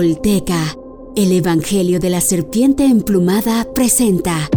[0.00, 4.48] El Evangelio de la Serpiente Emplumada presenta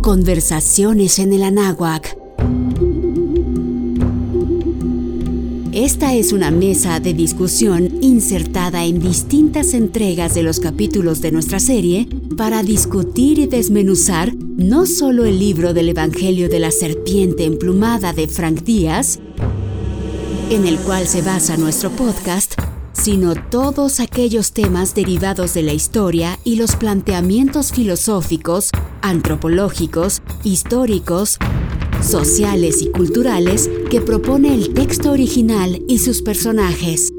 [0.00, 2.16] Conversaciones en el Anáhuac.
[5.72, 11.60] Esta es una mesa de discusión insertada en distintas entregas de los capítulos de nuestra
[11.60, 12.08] serie
[12.38, 18.26] para discutir y desmenuzar no solo el libro del Evangelio de la Serpiente Emplumada de
[18.26, 19.18] Frank Díaz,
[20.48, 22.59] en el cual se basa nuestro podcast,
[23.00, 28.70] sino todos aquellos temas derivados de la historia y los planteamientos filosóficos,
[29.00, 31.38] antropológicos, históricos,
[32.02, 37.09] sociales y culturales que propone el texto original y sus personajes.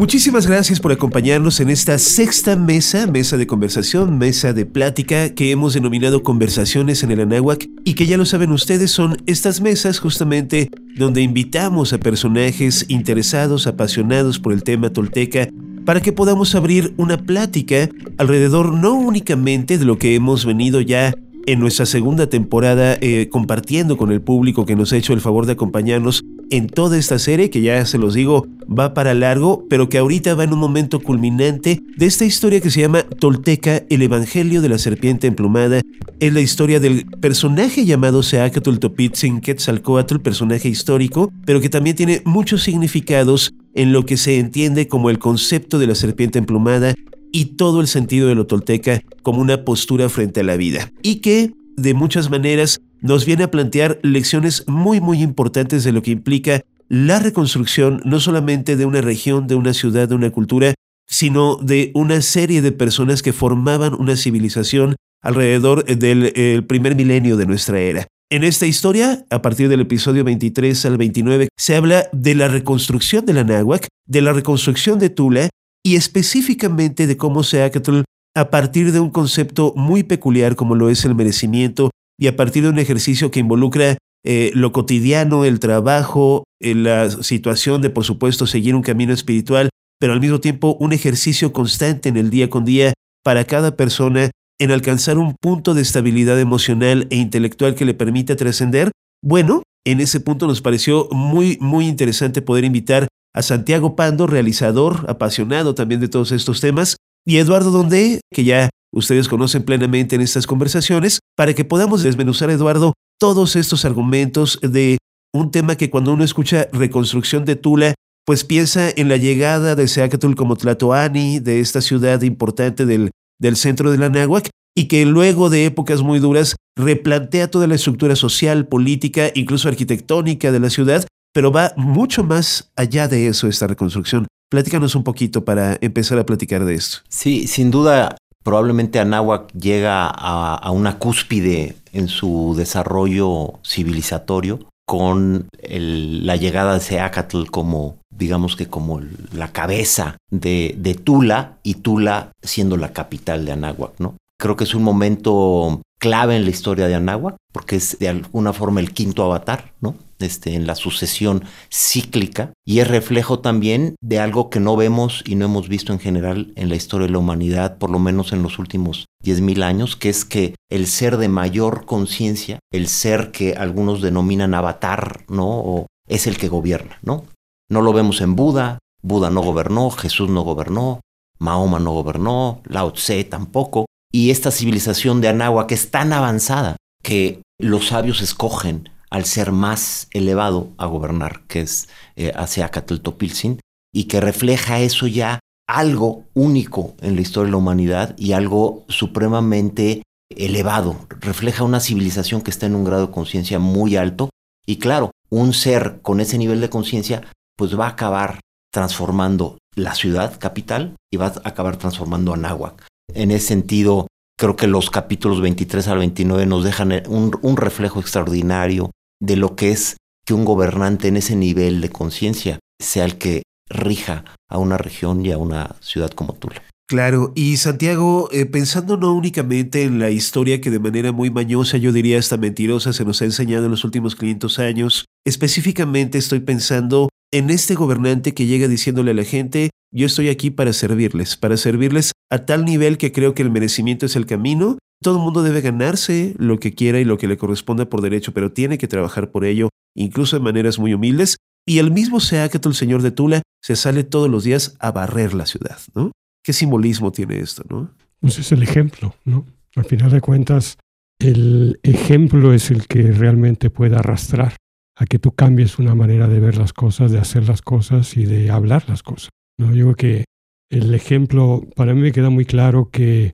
[0.00, 5.50] Muchísimas gracias por acompañarnos en esta sexta mesa, mesa de conversación, mesa de plática que
[5.50, 9.98] hemos denominado Conversaciones en el Anáhuac y que ya lo saben ustedes son estas mesas
[9.98, 15.50] justamente donde invitamos a personajes interesados, apasionados por el tema tolteca
[15.84, 21.12] para que podamos abrir una plática alrededor no únicamente de lo que hemos venido ya
[21.46, 25.46] en nuestra segunda temporada eh, compartiendo con el público que nos ha hecho el favor
[25.46, 29.88] de acompañarnos en toda esta serie que ya se los digo va para largo, pero
[29.88, 34.02] que ahorita va en un momento culminante de esta historia que se llama Tolteca, el
[34.02, 35.80] Evangelio de la Serpiente Emplumada.
[36.18, 42.22] Es la historia del personaje llamado Seacatl Topitzin Quetzalcoatl, personaje histórico, pero que también tiene
[42.24, 46.94] muchos significados en lo que se entiende como el concepto de la serpiente emplumada
[47.32, 50.90] y todo el sentido de lo tolteca como una postura frente a la vida.
[51.02, 56.02] Y que, de muchas maneras, nos viene a plantear lecciones muy muy importantes de lo
[56.02, 60.74] que implica la reconstrucción no solamente de una región, de una ciudad, de una cultura,
[61.06, 67.46] sino de una serie de personas que formaban una civilización alrededor del primer milenio de
[67.46, 68.06] nuestra era.
[68.32, 73.26] En esta historia, a partir del episodio 23 al 29, se habla de la reconstrucción
[73.26, 75.48] de la náhuac, de la reconstrucción de Tula
[75.84, 78.02] y específicamente de cómo se Seacatl,
[78.36, 82.62] a partir de un concepto muy peculiar como lo es el merecimiento y a partir
[82.62, 88.04] de un ejercicio que involucra eh, lo cotidiano, el trabajo, eh, la situación de, por
[88.04, 92.50] supuesto, seguir un camino espiritual, pero al mismo tiempo un ejercicio constante en el día
[92.50, 92.92] con día
[93.24, 94.30] para cada persona
[94.60, 98.90] en alcanzar un punto de estabilidad emocional e intelectual que le permita trascender,
[99.22, 105.06] bueno, en ese punto nos pareció muy, muy interesante poder invitar a Santiago Pando, realizador,
[105.08, 110.22] apasionado también de todos estos temas, y Eduardo Donde, que ya ustedes conocen plenamente en
[110.22, 114.98] estas conversaciones, para que podamos desmenuzar, Eduardo, todos estos argumentos de
[115.32, 117.94] un tema que cuando uno escucha reconstrucción de Tula,
[118.26, 123.56] pues piensa en la llegada de Seacatl como Tlatoani, de esta ciudad importante del, del
[123.56, 128.16] centro de la Náhuac, y que luego de épocas muy duras replantea toda la estructura
[128.16, 133.66] social, política, incluso arquitectónica de la ciudad, pero va mucho más allá de eso esta
[133.66, 134.26] reconstrucción.
[134.50, 136.98] Platícanos un poquito para empezar a platicar de esto.
[137.08, 146.34] Sí, sin duda, probablemente Anáhuac llega a, una cúspide en su desarrollo civilizatorio con la
[146.34, 149.00] llegada de Seacatl como, digamos que como
[149.32, 154.16] la cabeza de, de, Tula y Tula siendo la capital de Anáhuac, ¿no?
[154.36, 158.52] Creo que es un momento clave en la historia de Anáhuac porque es de alguna
[158.52, 159.94] forma el quinto avatar, ¿no?
[160.20, 165.34] Este, en la sucesión cíclica y es reflejo también de algo que no vemos y
[165.34, 168.42] no hemos visto en general en la historia de la humanidad, por lo menos en
[168.42, 173.54] los últimos 10.000 años, que es que el ser de mayor conciencia, el ser que
[173.54, 175.86] algunos denominan avatar, ¿no?
[176.06, 177.24] Es el que gobierna, ¿no?
[177.70, 181.00] No lo vemos en Buda, Buda no gobernó, Jesús no gobernó,
[181.38, 187.40] Mahoma no gobernó, Lao Tse tampoco, y esta civilización de Anáhuac es tan avanzada que
[187.58, 193.60] los sabios escogen al ser más elevado a gobernar, que es eh, hacia Topilzin,
[193.92, 198.84] y que refleja eso ya algo único en la historia de la humanidad y algo
[198.88, 200.96] supremamente elevado.
[201.20, 204.30] Refleja una civilización que está en un grado de conciencia muy alto
[204.66, 207.22] y claro, un ser con ese nivel de conciencia
[207.56, 208.40] pues va a acabar
[208.72, 212.86] transformando la ciudad capital y va a acabar transformando Anáhuac.
[213.12, 214.06] En ese sentido,
[214.38, 218.90] creo que los capítulos 23 al 29 nos dejan un reflejo extraordinario
[219.20, 219.96] de lo que es
[220.26, 225.24] que un gobernante en ese nivel de conciencia sea el que rija a una región
[225.24, 226.62] y a una ciudad como Tula.
[226.88, 231.76] Claro, y Santiago, eh, pensando no únicamente en la historia que de manera muy mañosa,
[231.76, 236.40] yo diría hasta mentirosa, se nos ha enseñado en los últimos 500 años, específicamente estoy
[236.40, 241.36] pensando en este gobernante que llega diciéndole a la gente, yo estoy aquí para servirles,
[241.36, 245.22] para servirles a tal nivel que creo que el merecimiento es el camino todo el
[245.22, 248.78] mundo debe ganarse lo que quiera y lo que le corresponda por derecho, pero tiene
[248.78, 249.68] que trabajar por ello.
[249.96, 254.04] incluso de maneras muy humildes, y el mismo Seacatl, el señor de Tula, se sale
[254.04, 256.12] todos los días a barrer la ciudad, ¿no?
[256.44, 257.90] ¿Qué simbolismo tiene esto, no?
[258.20, 259.46] Pues es el ejemplo, ¿no?
[259.76, 260.78] Al final de cuentas,
[261.18, 264.56] el ejemplo es el que realmente puede arrastrar
[264.96, 268.24] a que tú cambies una manera de ver las cosas, de hacer las cosas y
[268.24, 269.30] de hablar las cosas.
[269.58, 269.74] ¿no?
[269.74, 270.24] Yo creo que
[270.70, 273.32] el ejemplo, para mí me queda muy claro que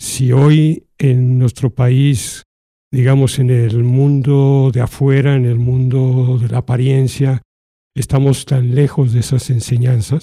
[0.00, 2.42] si hoy en nuestro país,
[2.92, 7.42] digamos en el mundo de afuera, en el mundo de la apariencia,
[7.94, 10.22] estamos tan lejos de esas enseñanzas,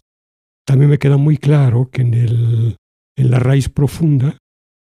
[0.66, 2.76] también me queda muy claro que en, el,
[3.18, 4.38] en la raíz profunda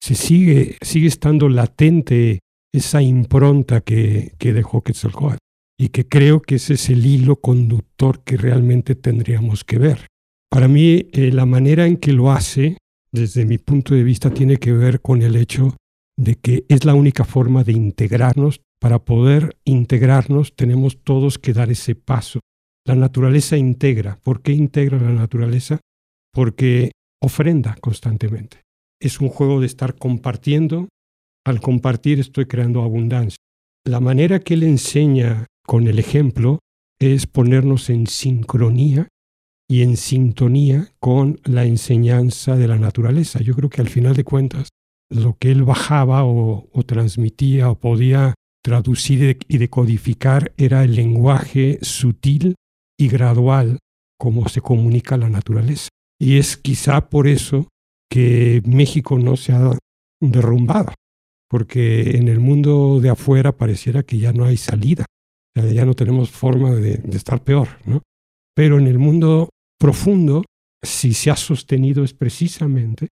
[0.02, 2.40] se sigue, sigue estando latente
[2.74, 5.38] esa impronta que, que dejó Quetzalcóatl
[5.80, 10.08] y que creo que ese es el hilo conductor que realmente tendríamos que ver.
[10.50, 12.78] Para mí, eh, la manera en que lo hace,
[13.12, 15.76] desde mi punto de vista, tiene que ver con el hecho
[16.18, 18.62] de que es la única forma de integrarnos.
[18.80, 22.40] Para poder integrarnos tenemos todos que dar ese paso.
[22.86, 24.18] La naturaleza integra.
[24.24, 25.80] ¿Por qué integra la naturaleza?
[26.34, 28.64] Porque ofrenda constantemente.
[29.02, 30.88] Es un juego de estar compartiendo.
[31.46, 33.38] Al compartir estoy creando abundancia.
[33.86, 36.60] La manera que él enseña con el ejemplo
[37.00, 39.08] es ponernos en sincronía
[39.70, 43.42] y en sintonía con la enseñanza de la naturaleza.
[43.42, 44.70] Yo creo que al final de cuentas,
[45.10, 48.34] lo que él bajaba o, transmitía o podía
[48.64, 52.56] traducir y decodificar era el lenguaje sutil
[52.98, 53.80] y gradual
[54.18, 55.90] como se comunica la naturaleza.
[56.20, 57.68] Y es quizá por eso
[58.10, 59.78] que México no se ha
[60.22, 60.94] derrumbado,
[61.50, 65.06] porque en el mundo de afuera pareciera que ya no hay salida,
[65.56, 68.02] ya no tenemos forma de, de estar peor, ¿no?
[68.56, 69.50] Pero en el mundo
[69.80, 70.44] profundo,
[70.84, 73.10] si se ha sostenido es precisamente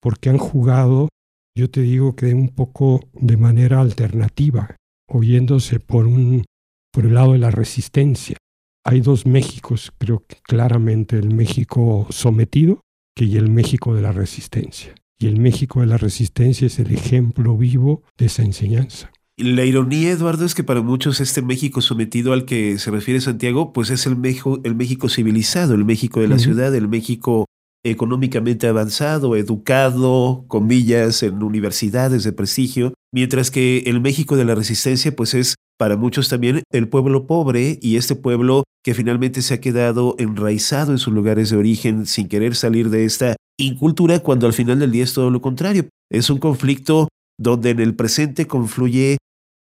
[0.00, 1.08] porque han jugado,
[1.56, 4.76] yo te digo que un poco de manera alternativa,
[5.08, 6.44] oyéndose por, un,
[6.92, 8.36] por el lado de la resistencia.
[8.84, 12.80] Hay dos Méxicos, creo que claramente el México sometido
[13.14, 14.94] que y el México de la resistencia.
[15.20, 19.12] Y el México de la resistencia es el ejemplo vivo de esa enseñanza.
[19.38, 23.72] La ironía, Eduardo, es que para muchos este México sometido al que se refiere Santiago,
[23.72, 27.46] pues es el México, el México civilizado, el México de la ciudad, el México
[27.82, 35.16] económicamente avanzado, educado, comillas, en universidades de prestigio, mientras que el México de la resistencia,
[35.16, 39.60] pues es para muchos también el pueblo pobre y este pueblo que finalmente se ha
[39.60, 44.52] quedado enraizado en sus lugares de origen sin querer salir de esta incultura, cuando al
[44.52, 45.88] final del día es todo lo contrario.
[46.10, 47.08] Es un conflicto
[47.38, 49.16] donde en el presente confluye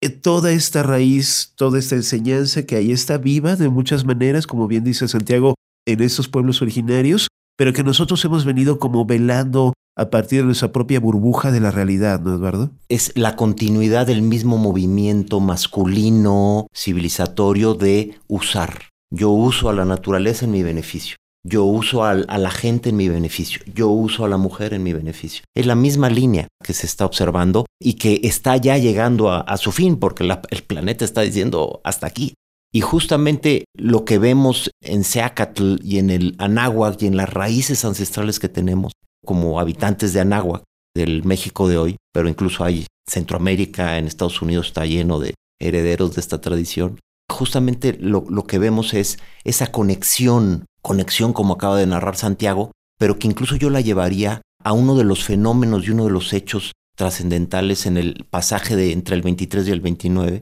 [0.09, 4.83] toda esta raíz, toda esta enseñanza que ahí está viva de muchas maneras, como bien
[4.83, 5.55] dice Santiago,
[5.85, 7.27] en estos pueblos originarios,
[7.57, 11.69] pero que nosotros hemos venido como velando a partir de nuestra propia burbuja de la
[11.69, 12.71] realidad, ¿no, Eduardo?
[12.89, 18.89] Es la continuidad del mismo movimiento masculino, civilizatorio de usar.
[19.13, 21.17] Yo uso a la naturaleza en mi beneficio.
[21.43, 24.93] Yo uso a, la gente en mi beneficio, yo uso a la mujer en mi
[24.93, 25.43] beneficio.
[25.55, 29.71] Es la misma línea que se está observando y que está ya llegando a, su
[29.71, 32.35] fin porque el planeta está diciendo hasta aquí.
[32.71, 37.83] Y justamente lo que vemos en Seacatl y en el Anáhuac y en las raíces
[37.83, 38.93] ancestrales que tenemos
[39.25, 40.63] como habitantes de Anáhuac,
[40.95, 46.15] del México de hoy, pero incluso hay Centroamérica, en Estados Unidos está lleno de herederos
[46.15, 46.99] de esta tradición.
[47.29, 53.17] Justamente lo, lo que vemos es esa conexión conexión como acaba de narrar Santiago, pero
[53.17, 56.73] que incluso yo la llevaría a uno de los fenómenos y uno de los hechos
[56.95, 60.41] trascendentales en el pasaje de entre el 23 y el 29,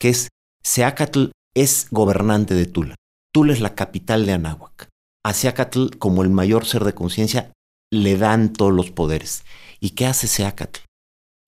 [0.00, 0.28] que es
[0.62, 2.94] Seacatl es gobernante de Tula.
[3.32, 4.88] Tula es la capital de Anáhuac.
[5.24, 7.52] A Seacatl, como el mayor ser de conciencia,
[7.92, 9.44] le dan todos los poderes.
[9.80, 10.80] ¿Y qué hace Seacatl?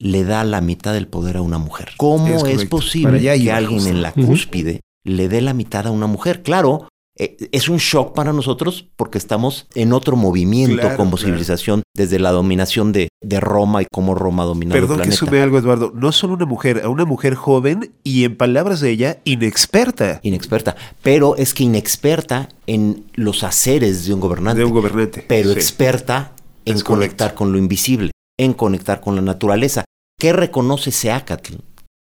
[0.01, 1.93] Le da la mitad del poder a una mujer.
[1.97, 6.43] ¿Cómo es, posible que alguien en la cúspide le dé la mitad a una mujer?
[6.43, 6.88] Claro,
[7.19, 12.93] es un shock para nosotros porque estamos en otro movimiento como civilización desde la dominación
[12.93, 15.03] de, de, Roma y cómo Roma dominó el planeta.
[15.03, 15.93] Perdón que sume algo, Eduardo.
[15.95, 20.21] No solo una mujer, a una mujer joven y en palabras de ella, inexperta.
[20.23, 20.77] Inexperta.
[21.03, 24.61] Pero es que inexperta en los haceres de un gobernante.
[24.61, 25.25] De un gobernante.
[25.27, 26.33] Pero experta
[26.65, 29.85] en conectar con lo invisible, en conectar con la naturaleza.
[30.19, 31.55] ¿Qué reconoce Seacatl?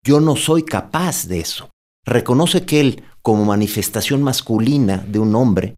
[0.05, 1.69] Yo no soy capaz de eso.
[2.05, 5.75] Reconoce que él como manifestación masculina de un hombre,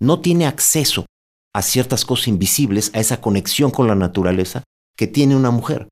[0.00, 1.06] no tiene acceso
[1.54, 4.64] a ciertas cosas invisibles, a esa conexión con la naturaleza
[4.96, 5.88] que tiene una mujer.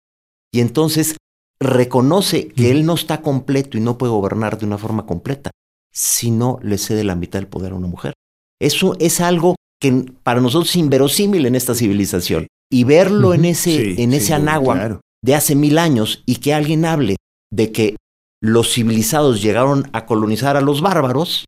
[0.52, 1.16] Y entonces
[1.61, 5.50] reconoce que él no está completo y no puede gobernar de una forma completa
[5.92, 8.14] si no le cede la mitad del poder a una mujer.
[8.61, 12.49] Eso es algo que para nosotros es inverosímil en esta civilización.
[12.70, 14.37] Y verlo en ese, en ese
[15.25, 17.16] de hace mil años y que alguien hable
[17.50, 17.97] de que
[18.40, 21.45] los civilizados llegaron a colonizar a los bárbaros,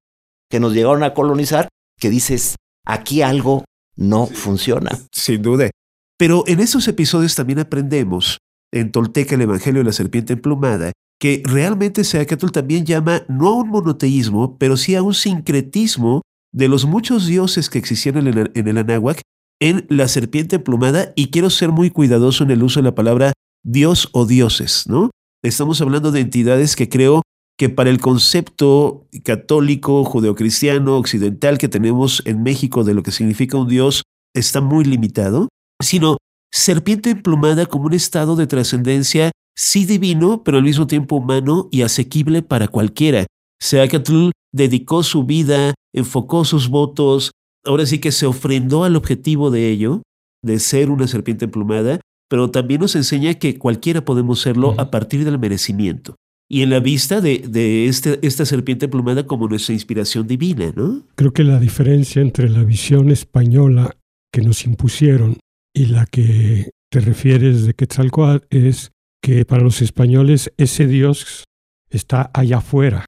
[0.50, 1.68] que nos llegaron a colonizar,
[1.98, 3.64] que dices, aquí algo
[3.96, 4.90] no funciona.
[5.12, 5.70] Sin duda.
[6.18, 8.38] Pero en estos episodios también aprendemos,
[8.72, 13.54] en Tolteca el Evangelio de la Serpiente Emplumada, que realmente Seacatl también llama no a
[13.56, 18.50] un monoteísmo, pero sí a un sincretismo de los muchos dioses que existían en el,
[18.54, 19.20] en el Anáhuac
[19.60, 23.32] en la serpiente emplumada y quiero ser muy cuidadoso en el uso de la palabra
[23.62, 25.10] Dios o dioses, ¿no?
[25.42, 27.22] Estamos hablando de entidades que creo
[27.58, 33.56] que para el concepto católico, judeocristiano, occidental que tenemos en México de lo que significa
[33.56, 34.02] un Dios
[34.34, 35.48] está muy limitado,
[35.82, 36.18] sino
[36.52, 41.82] serpiente emplumada como un estado de trascendencia sí divino, pero al mismo tiempo humano y
[41.82, 43.26] asequible para cualquiera.
[43.60, 47.30] Seacatl dedicó su vida, enfocó sus votos,
[47.64, 50.02] ahora sí que se ofrendó al objetivo de ello,
[50.42, 51.99] de ser una serpiente emplumada,
[52.30, 56.14] pero también nos enseña que cualquiera podemos serlo a partir del merecimiento.
[56.48, 61.02] Y en la vista de, de este, esta serpiente emplumada como nuestra inspiración divina, ¿no?
[61.16, 63.96] Creo que la diferencia entre la visión española
[64.32, 65.38] que nos impusieron
[65.74, 71.44] y la que te refieres de Quetzalcoatl es que para los españoles ese Dios
[71.90, 73.06] está allá afuera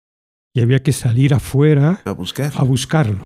[0.54, 2.52] y había que salir afuera a, buscar.
[2.56, 3.22] a buscarlo.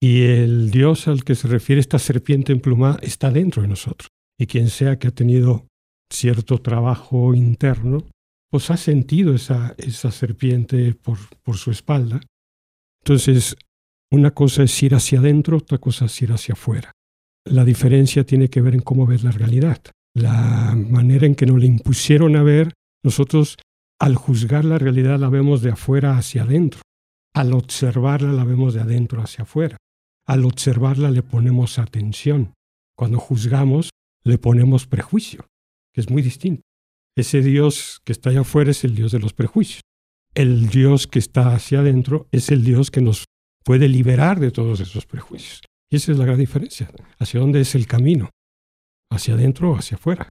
[0.00, 4.08] Y el Dios al que se refiere esta serpiente emplumada está dentro de nosotros.
[4.38, 5.66] Y quien sea que ha tenido
[6.10, 8.04] cierto trabajo interno,
[8.50, 12.20] pues ha sentido esa, esa serpiente por, por su espalda.
[13.02, 13.56] Entonces,
[14.10, 16.92] una cosa es ir hacia adentro, otra cosa es ir hacia afuera.
[17.44, 19.82] La diferencia tiene que ver en cómo ves la realidad.
[20.14, 22.72] La manera en que nos la impusieron a ver,
[23.04, 23.56] nosotros
[24.00, 26.80] al juzgar la realidad la vemos de afuera hacia adentro.
[27.34, 29.76] Al observarla la vemos de adentro hacia afuera.
[30.26, 32.54] Al observarla le ponemos atención.
[32.96, 33.90] Cuando juzgamos
[34.28, 35.46] le ponemos prejuicio,
[35.92, 36.62] que es muy distinto.
[37.16, 39.82] Ese Dios que está allá afuera es el Dios de los prejuicios.
[40.34, 43.24] El Dios que está hacia adentro es el Dios que nos
[43.64, 45.62] puede liberar de todos esos prejuicios.
[45.90, 46.90] Y esa es la gran diferencia.
[47.18, 48.30] ¿Hacia dónde es el camino?
[49.10, 50.28] ¿Hacia adentro o hacia afuera?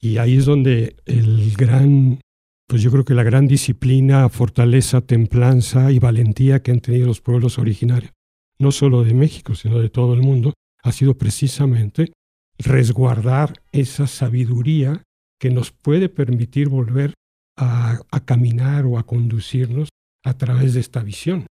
[0.00, 2.20] Y ahí es donde el gran,
[2.68, 7.20] pues yo creo que la gran disciplina, fortaleza, templanza y valentía que han tenido los
[7.20, 8.12] pueblos originarios
[8.60, 12.12] no solo de México, sino de todo el mundo, ha sido precisamente
[12.60, 15.02] resguardar esa sabiduría
[15.40, 17.14] que nos puede permitir volver
[17.56, 19.88] a, caminar o a conducirnos
[20.24, 21.46] a través de esta visión.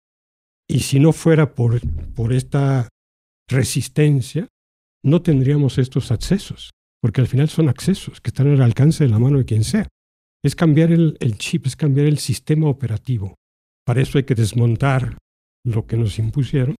[0.68, 1.80] Y si no fuera por,
[2.14, 2.88] por esta
[3.48, 4.46] resistencia,
[5.02, 9.18] no tendríamos estos accesos, porque al final son accesos que están al alcance de la
[9.18, 9.88] mano de quien sea.
[10.44, 13.34] Es cambiar el chip, es cambiar el sistema operativo.
[13.84, 15.16] Para eso hay que desmontar
[15.64, 16.76] lo que nos impusieron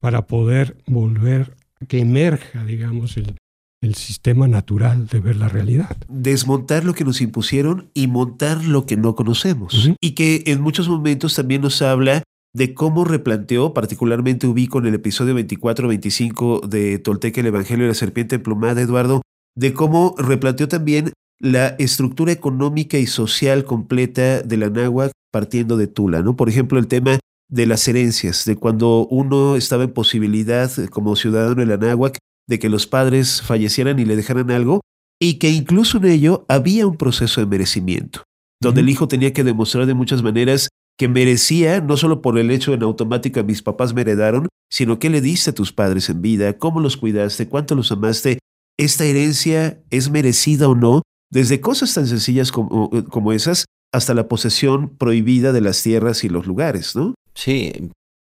[0.00, 1.56] para poder volver
[1.88, 3.36] que emerja, digamos, el,
[3.80, 5.96] el sistema natural de ver la realidad.
[6.08, 9.90] Desmontar lo que nos impusieron y montar lo que no conocemos.
[10.00, 12.22] Y que en muchos momentos también nos habla
[12.52, 17.94] de cómo replanteó, particularmente ubico en el episodio 24-25 de Tolteca el Evangelio de la
[17.94, 19.22] Serpiente Emplumada, Eduardo,
[19.56, 25.86] de cómo replanteó también la estructura económica y social completa de la náhuatl partiendo de
[25.86, 26.36] Tula, ¿no?
[26.36, 27.18] Por ejemplo, el tema
[27.48, 32.18] de las herencias, de cuando uno estaba en posibilidad como ciudadano la Anáhuac
[32.50, 34.80] de que los padres fallecieran y le dejaran algo,
[35.22, 38.24] y que incluso en ello había un proceso de merecimiento,
[38.60, 42.50] donde el hijo tenía que demostrar de muchas maneras que merecía, no solo por el
[42.50, 46.22] hecho en automática mis papás me heredaron, sino que le diste a tus padres en
[46.22, 48.40] vida, cómo los cuidaste, cuánto los amaste,
[48.76, 54.26] esta herencia es merecida o no, desde cosas tan sencillas como, como esas hasta la
[54.26, 57.14] posesión prohibida de las tierras y los lugares, ¿no?
[57.34, 57.90] Sí,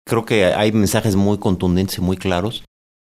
[0.08, 2.64] creo que hay mensajes muy contundentes y muy claros.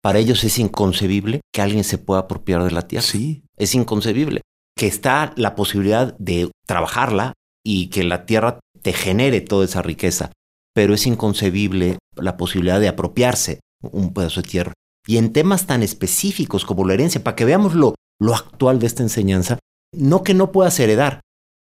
[0.01, 3.05] Para ellos es inconcebible que alguien se pueda apropiar de la tierra.
[3.05, 3.43] Sí.
[3.57, 4.41] Es inconcebible.
[4.77, 7.33] Que está la posibilidad de trabajarla
[7.65, 10.31] y que la tierra te genere toda esa riqueza.
[10.73, 14.73] Pero es inconcebible la posibilidad de apropiarse un pedazo de tierra.
[15.05, 18.87] Y en temas tan específicos como la herencia, para que veamos lo, lo actual de
[18.87, 19.59] esta enseñanza,
[19.93, 21.21] no que no puedas heredar,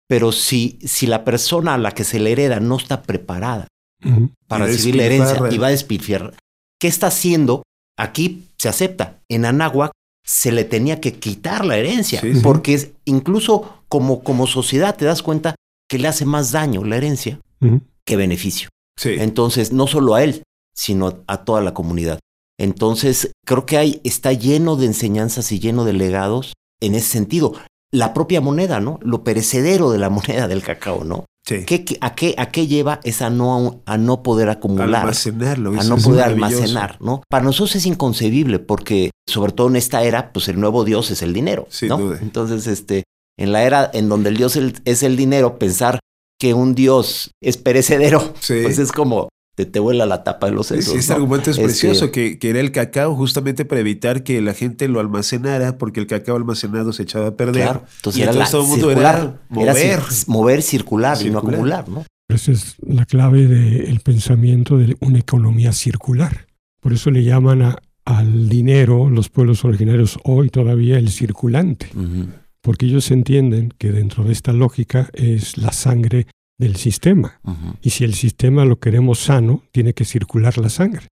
[0.09, 3.69] pero si, si la persona a la que se le hereda no está preparada
[4.47, 6.35] para recibir la herencia y va a despilfarrar.
[6.81, 7.63] ¿Qué está haciendo?
[7.97, 9.21] Aquí se acepta.
[9.29, 9.93] En Anáhuac
[10.25, 15.55] se le tenía que quitar la herencia, porque incluso como, como sociedad te das cuenta
[15.89, 17.41] que le hace más daño la herencia
[18.05, 18.69] que beneficio.
[19.05, 20.43] Entonces, no solo a él,
[20.75, 22.19] sino a toda la comunidad.
[22.59, 27.55] Entonces, creo que hay, está lleno de enseñanzas y lleno de legados en ese sentido.
[27.97, 28.99] La propia moneda, ¿no?
[29.03, 31.25] Lo perecedero de la moneda del cacao, ¿no?
[32.01, 33.01] a, qué, ¿A qué lleva?
[33.05, 35.03] Es a no, a no poder acumular.
[35.03, 35.81] Almacenarlo.
[35.81, 37.23] A no poder almacenar, ¿no?
[37.31, 41.23] Para nosotros es inconcebible porque, sobre todo en esta era, pues el nuevo Dios es
[41.23, 42.15] el dinero, ¿no?
[42.15, 43.05] Entonces, este,
[43.39, 46.01] en la era en donde el Dios es el dinero, pensar
[46.39, 48.61] que un dios es perecedero, Sí.
[48.63, 50.93] pues es como te, te vuela la tapa de los sesos.
[50.93, 51.17] sí, este ¿no?
[51.17, 55.01] argumento es precioso, que, que era el cacao justamente para evitar que la gente lo
[55.01, 57.63] almacenara, porque el cacao almacenado se echaba a perder.
[57.65, 59.23] Claro, entonces y era entonces la todo el mundo circular, era
[59.63, 60.01] era mover.
[60.01, 62.05] cir- mover, circular, y no acumular, ¿no?
[62.29, 66.47] Esa es la clave del pensamiento de una economía circular.
[66.81, 71.89] Por eso le llaman a- al dinero los pueblos originarios hoy todavía el circulante,
[72.61, 76.27] porque ellos entienden que dentro de esta lógica es la sangre
[76.59, 77.41] del sistema.
[77.83, 81.07] Y si el sistema lo queremos sano, tiene que circular la sangre.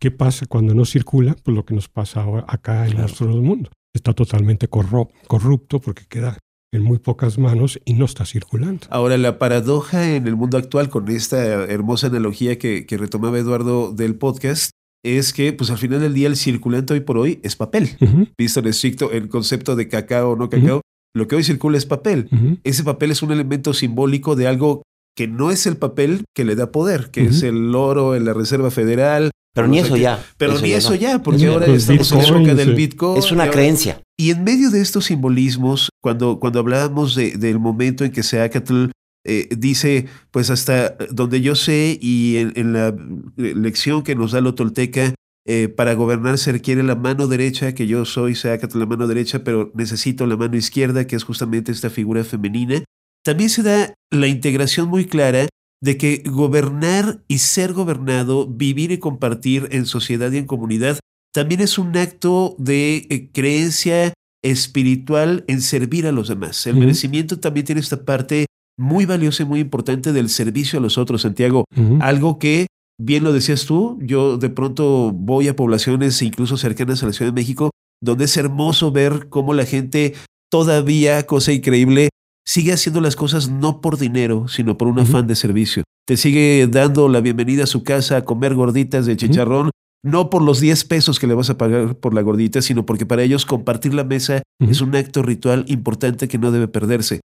[0.00, 1.36] ¿Qué pasa cuando no circula?
[1.42, 3.06] Pues lo que nos pasa ahora acá en Claro.
[3.06, 3.70] nuestro mundo.
[3.94, 6.38] Está totalmente corrupto porque queda
[6.72, 8.86] en muy pocas manos y no está circulando.
[8.90, 13.92] Ahora, la paradoja en el mundo actual, con esta hermosa analogía que, que retomaba Eduardo
[13.92, 14.70] del podcast,
[15.04, 17.96] es que, pues al final del día, el circulante hoy por hoy es papel.
[18.38, 20.82] Visto en estricto el concepto de cacao o no cacao,
[21.14, 22.28] lo que hoy circula es papel.
[22.62, 24.82] Ese papel es un elemento simbólico de algo
[25.16, 28.32] que no es el papel que le da poder, que es el oro en la
[28.32, 29.30] Reserva Federal.
[29.54, 30.24] Pero ni eso que- ya.
[30.36, 30.96] Pero ni eso no.
[30.96, 32.74] ya, porque ahora estamos en la época del sí.
[32.74, 33.18] Bitcoin.
[33.18, 34.00] Es y una ahora- creencia.
[34.18, 38.86] Y en medio de estos simbolismos, cuando, cuando hablábamos de- del momento en que Seacatl
[39.26, 42.94] eh, dice, pues hasta donde yo sé y en, en la
[43.36, 45.14] lección que nos da lo tolteca,
[45.46, 49.42] eh, para gobernar se requiere la mano derecha, que yo soy Seacatl la mano derecha,
[49.44, 52.82] pero necesito la mano izquierda, que es justamente esta figura femenina.
[53.24, 55.48] También se da la integración muy clara
[55.82, 60.98] de que gobernar y ser gobernado, vivir y compartir en sociedad y en comunidad,
[61.32, 64.12] también es un acto de eh, creencia
[64.42, 66.66] espiritual en servir a los demás.
[66.66, 68.46] El merecimiento también tiene esta parte
[68.78, 71.64] muy valiosa y muy importante del servicio a los otros, Santiago.
[72.00, 72.66] Algo que,
[72.98, 77.30] bien lo decías tú, yo de pronto voy a poblaciones incluso cercanas a la Ciudad
[77.32, 77.70] de México,
[78.02, 80.14] donde es hermoso ver cómo la gente
[80.50, 82.08] todavía, cosa increíble,
[82.50, 85.84] sigue haciendo las cosas no por dinero, sino por un afán de servicio.
[86.04, 89.70] Te sigue dando la bienvenida a su casa a comer gorditas de chicharrón,
[90.02, 93.06] no por los 10 pesos que le vas a pagar por la gordita, sino porque
[93.06, 97.20] para ellos compartir la mesa es un acto ritual importante que no debe perderse.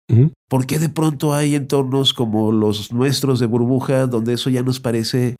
[0.49, 4.79] ¿Por qué de pronto hay entornos como los nuestros de burbuja donde eso ya nos
[4.79, 5.35] parece.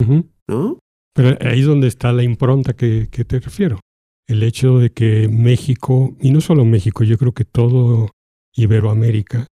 [0.48, 0.78] ¿no?
[1.16, 3.80] Pero ahí es donde está la impronta que, que te refiero.
[4.28, 8.12] El hecho de que México, y no solo México, yo creo que todo
[8.56, 9.48] Iberoamérica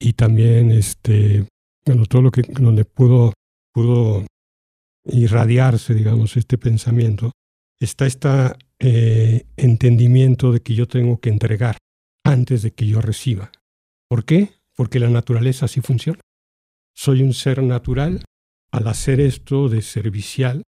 [0.00, 1.46] y también este,
[1.84, 3.34] bueno, todo lo que donde pudo,
[3.72, 4.24] pudo
[5.04, 7.32] irradiarse, digamos, este pensamiento,
[7.78, 11.76] está este entendimiento de que yo tengo que entregar
[12.24, 13.52] antes de que yo reciba.
[14.08, 14.54] ¿Por qué?
[14.74, 16.20] Porque la naturaleza así funciona.
[16.94, 18.24] Soy un ser natural.
[18.72, 20.62] Al hacer esto de servicial,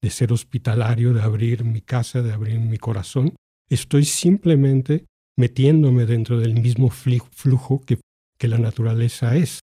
[0.00, 3.34] de ser hospitalario, de abrir mi casa, de abrir mi corazón,
[3.68, 7.98] estoy simplemente metiéndome dentro del mismo flujo que,
[8.38, 9.60] que la naturaleza es.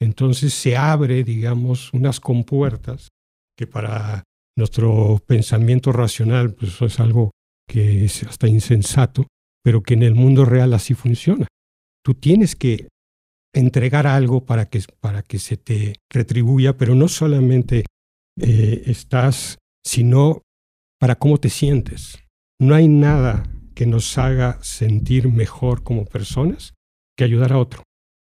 [0.00, 3.08] Entonces se abre, digamos, unas compuertas
[3.56, 4.24] que para
[4.56, 7.30] nuestro pensamiento racional pues es algo
[7.68, 9.26] que es hasta insensato,
[9.62, 11.46] pero que en el mundo real así funciona.
[12.04, 12.88] Tú tienes que
[13.54, 17.84] entregar algo para que, para que se te retribuya, pero no solamente
[18.40, 20.42] eh, estás, sino
[20.98, 22.18] para cómo te sientes.
[22.60, 26.74] No hay nada que nos haga sentir mejor como personas
[27.16, 27.82] que ayudar a otro,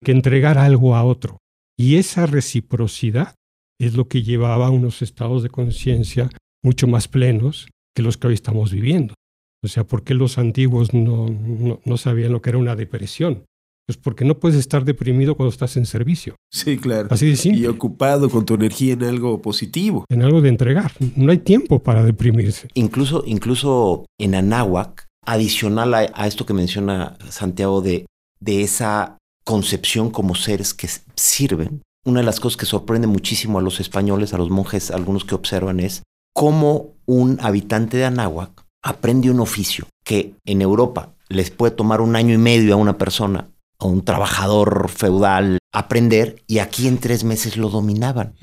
[0.05, 1.39] que entregar algo a otro.
[1.77, 3.35] Y esa reciprocidad
[3.81, 6.31] es lo que llevaba a unos estados de conciencia
[6.63, 9.15] mucho más plenos que los que hoy estamos viviendo.
[9.63, 13.45] O sea, ¿por qué los antiguos no, no, no sabían lo que era una depresión?
[13.87, 16.37] Pues porque no puedes estar deprimido cuando estás en servicio.
[16.51, 17.09] Sí, claro.
[17.11, 20.07] Así de Y ocupado con tu energía en algo positivo.
[20.09, 20.93] En algo de entregar.
[21.17, 22.69] No hay tiempo para deprimirse.
[22.75, 28.07] Incluso, incluso en Anáhuac, adicional a, a esto que menciona Santiago de,
[28.41, 33.63] de esa concepción como seres que sirven, una de las cosas que sorprende muchísimo a
[33.63, 36.03] los españoles, a los monjes, algunos que observan, es
[36.35, 42.17] cómo un habitante de Anáhuac aprende un oficio que en Europa les puede tomar un
[42.17, 47.25] año y medio a una persona, a un trabajador feudal, aprender, y aquí en tres
[47.25, 48.35] meses lo dominaban.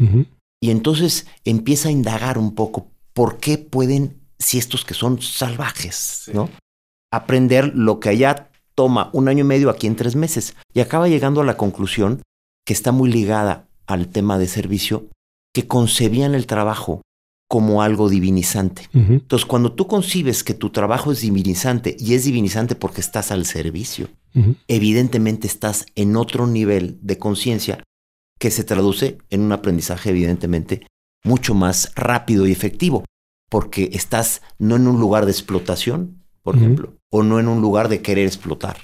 [0.59, 6.23] Y entonces empieza a indagar un poco por qué pueden, si estos que son salvajes,
[6.33, 6.49] ¿no?
[7.11, 8.50] Aprender lo que allá
[8.81, 10.55] toma un año y medio aquí en tres meses.
[10.73, 12.23] Y acaba llegando a la conclusión
[12.65, 15.05] que está muy ligada al tema de servicio,
[15.53, 17.03] que concebían el trabajo
[17.47, 18.89] como algo divinizante.
[18.91, 23.45] Entonces, cuando tú concibes que tu trabajo es divinizante y es divinizante porque estás al
[23.45, 24.07] servicio,
[24.67, 27.83] evidentemente estás en otro nivel de conciencia
[28.39, 30.87] que se traduce en un aprendizaje evidentemente
[31.23, 33.05] mucho más rápido y efectivo,
[33.47, 37.89] porque estás no en un lugar de explotación, por ejemplo, o no en un lugar
[37.89, 38.77] de querer explotar.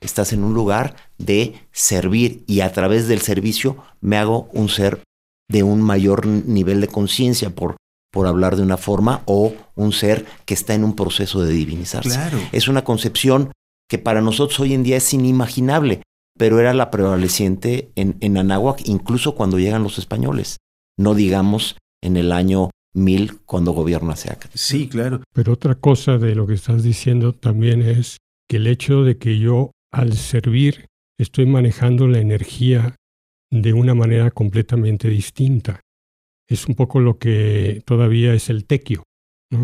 [0.00, 5.02] Estás en un lugar de servir y a través del servicio me hago un ser
[5.48, 7.76] de un mayor nivel de conciencia, por,
[8.12, 12.18] por hablar de una forma, o un ser que está en un proceso de divinizarse.
[12.52, 13.52] Es una concepción
[13.88, 16.02] que para nosotros hoy en día es inimaginable,
[16.38, 20.58] pero era la prevaleciente en, en Anáhuac, incluso cuando llegan los españoles.
[20.96, 24.48] No digamos en el año 1000 cuando gobierna Seaca.
[24.54, 25.22] Sí, claro.
[25.32, 29.38] Pero otra cosa de lo que estás diciendo también es que el hecho de que
[29.38, 30.86] yo al servir
[31.18, 32.96] estoy manejando la energía
[33.50, 35.80] de una manera completamente distinta.
[36.48, 39.02] Es un poco lo que todavía es el tequio.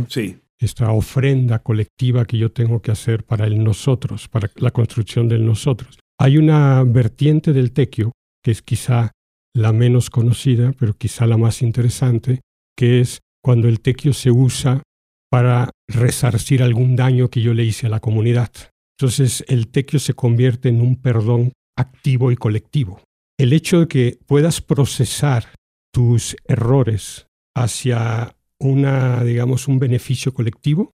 [0.09, 0.39] Sí.
[0.59, 5.45] Esta ofrenda colectiva que yo tengo que hacer para el nosotros, para la construcción del
[5.45, 5.99] nosotros.
[6.19, 9.13] Hay una vertiente del tequio que es quizá
[9.55, 12.41] la menos conocida, pero quizá la más interesante,
[12.77, 14.83] que es cuando el tequio se usa
[15.31, 18.51] para resarcir algún daño que yo le hice a la comunidad.
[18.99, 23.03] Entonces el tequio se convierte en un perdón activo y colectivo.
[23.39, 25.55] El hecho de que puedas procesar
[25.93, 30.93] tus errores hacia una, digamos, un beneficio colectivo,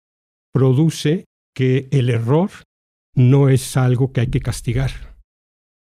[0.54, 2.50] produce que el error
[3.16, 5.18] no es algo que hay que castigar.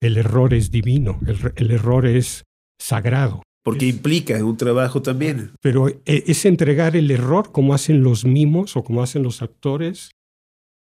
[0.00, 1.20] El error es divino,
[1.56, 2.44] el, error es
[2.80, 3.42] sagrado.
[3.68, 5.52] Porque implica un trabajo también.
[5.60, 10.10] Pero e, es entregar el error como hacen los mimos o como hacen los actores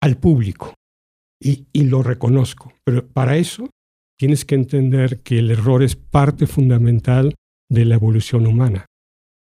[0.02, 0.74] al público
[1.39, 2.74] y, lo reconozco.
[2.84, 3.70] Pero para eso
[4.17, 7.36] tienes que entender que el error es parte fundamental
[7.70, 8.86] de la evolución humana.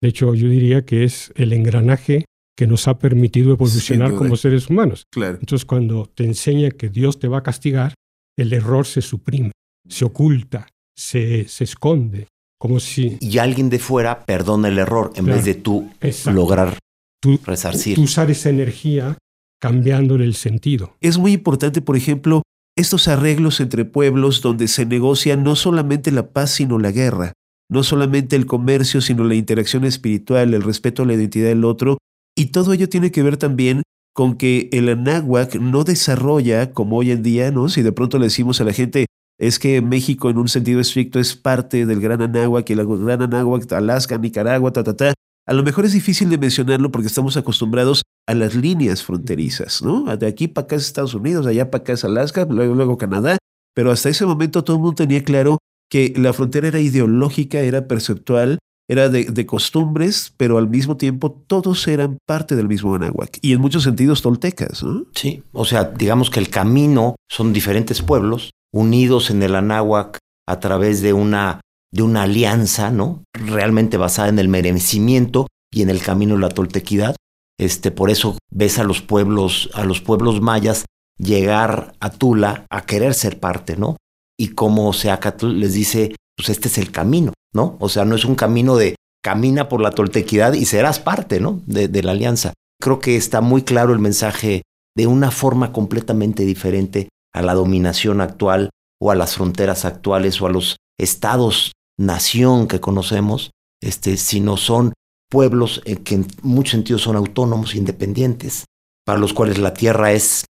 [0.01, 2.25] De hecho, yo diría que es el engranaje
[2.57, 5.05] que nos ha permitido evolucionar como seres humanos.
[5.13, 5.39] Claro.
[5.41, 7.95] Entonces, cuando te enseña que Dios te va a castigar,
[8.37, 9.53] el error se suprime,
[9.89, 12.27] se oculta, se, se esconde,
[12.59, 13.17] como si...
[13.21, 15.91] Y alguien de fuera perdona el error en vez de tú
[16.27, 16.79] lograr
[17.21, 17.95] tú, resarcir.
[17.95, 19.17] Tú usar esa energía
[19.61, 20.97] cambiándole el sentido.
[21.01, 22.43] Es muy importante, por ejemplo,
[22.77, 27.33] estos arreglos entre pueblos donde se negocia no solamente la paz, sino la guerra,
[27.69, 31.99] no solamente el comercio, sino la interacción espiritual, el respeto a la identidad del otro,
[32.37, 33.83] y todo ello tiene que ver también
[34.15, 37.69] con que el anáhuac no desarrolla como hoy en día, ¿no?
[37.69, 39.07] Si de pronto le decimos a la gente,
[39.39, 43.23] es que México en un sentido estricto es parte del gran anáhuac y la gran
[43.23, 45.15] anáhuac, Alaska, Nicaragua, ta, ta, ta,
[45.47, 50.15] a lo mejor es difícil de mencionarlo porque estamos acostumbrados a las líneas fronterizas, ¿no?
[50.17, 53.39] De aquí para acá es Estados Unidos, allá para acá es Alaska, luego, luego Canadá,
[53.75, 57.87] pero hasta ese momento todo el mundo tenía claro que la frontera era ideológica, era
[57.87, 58.59] perceptual,
[58.91, 63.61] era de, costumbres, pero al mismo tiempo todos eran parte del mismo Anáhuac y en
[63.61, 64.83] muchos sentidos toltecas.
[64.83, 65.05] ¿no?
[65.15, 70.61] Sí, o sea, digamos que el camino son diferentes pueblos unidos en el Anáhuac a
[70.61, 71.61] través de una
[71.93, 73.25] de una alianza, ¿no?
[73.33, 77.17] Realmente basada en el merecimiento y en el camino de la toltequidad.
[77.59, 80.85] Este, por eso ves a los pueblos, a los pueblos mayas
[81.19, 83.97] llegar a Tula a querer ser parte, ¿no?
[84.39, 87.77] Y como Seacatl les dice, pues este es el camino, ¿no?
[87.81, 91.61] O sea, no es un camino de camina por la toltequidad y serás parte, ¿no?
[91.67, 92.53] De, de la alianza.
[92.81, 94.63] Creo que está muy claro el mensaje
[94.97, 100.47] de una forma completamente diferente a la dominación actual o a las fronteras actuales o
[100.47, 103.51] a los estados nación que conocemos,
[103.83, 104.93] este, sino son
[105.31, 108.65] pueblos que en muchos sentidos son autónomos, independientes,
[109.05, 110.47] para los cuales la tierra es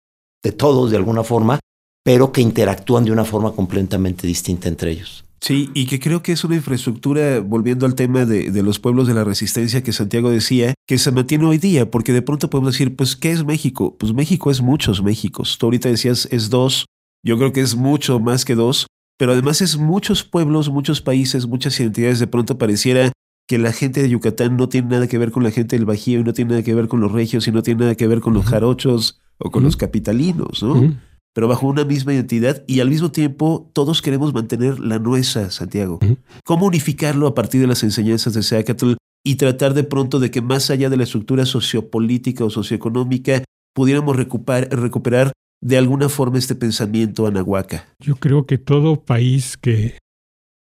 [0.43, 1.59] de todos de alguna forma,
[2.03, 5.25] pero que interactúan de una forma completamente distinta entre ellos.
[5.43, 9.07] Sí, y que creo que es una infraestructura, volviendo al tema de, de, los pueblos
[9.07, 12.71] de la resistencia que Santiago decía, que se mantiene hoy día, porque de pronto podemos
[12.71, 13.97] decir, pues, ¿qué es México?
[13.99, 15.57] Pues México es muchos Méxicos.
[15.57, 16.85] Tú ahorita decías, es dos,
[17.25, 21.45] yo creo que es mucho más que dos, pero además es muchos pueblos, muchos países,
[21.45, 22.19] muchas identidades.
[22.19, 23.11] De pronto pareciera
[23.45, 26.21] que la gente de Yucatán no tiene nada que ver con la gente del Bajío
[26.21, 28.21] y no tiene nada que ver con los regios y no tiene nada que ver
[28.21, 30.95] con los jarochos o con los capitalinos, ¿no?
[31.33, 35.99] Pero bajo una misma identidad y al mismo tiempo todos queremos mantener la nuestra, Santiago.
[36.45, 38.93] ¿Cómo unificarlo a partir de las enseñanzas de Seacatl
[39.25, 43.43] y tratar de pronto de que más allá de la estructura sociopolítica o socioeconómica
[43.73, 47.87] pudiéramos recuperar, recuperar de alguna forma este pensamiento anahuaca?
[47.99, 49.97] Yo creo que todo país que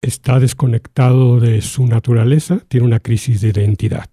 [0.01, 4.09] está desconectado de su naturaleza tiene una crisis de identidad.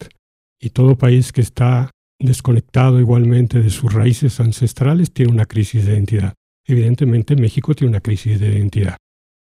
[0.60, 1.90] Y todo país que está
[2.22, 6.34] desconectado igualmente de sus raíces ancestrales tiene una crisis de identidad.
[6.66, 8.96] Evidentemente México tiene una crisis de identidad.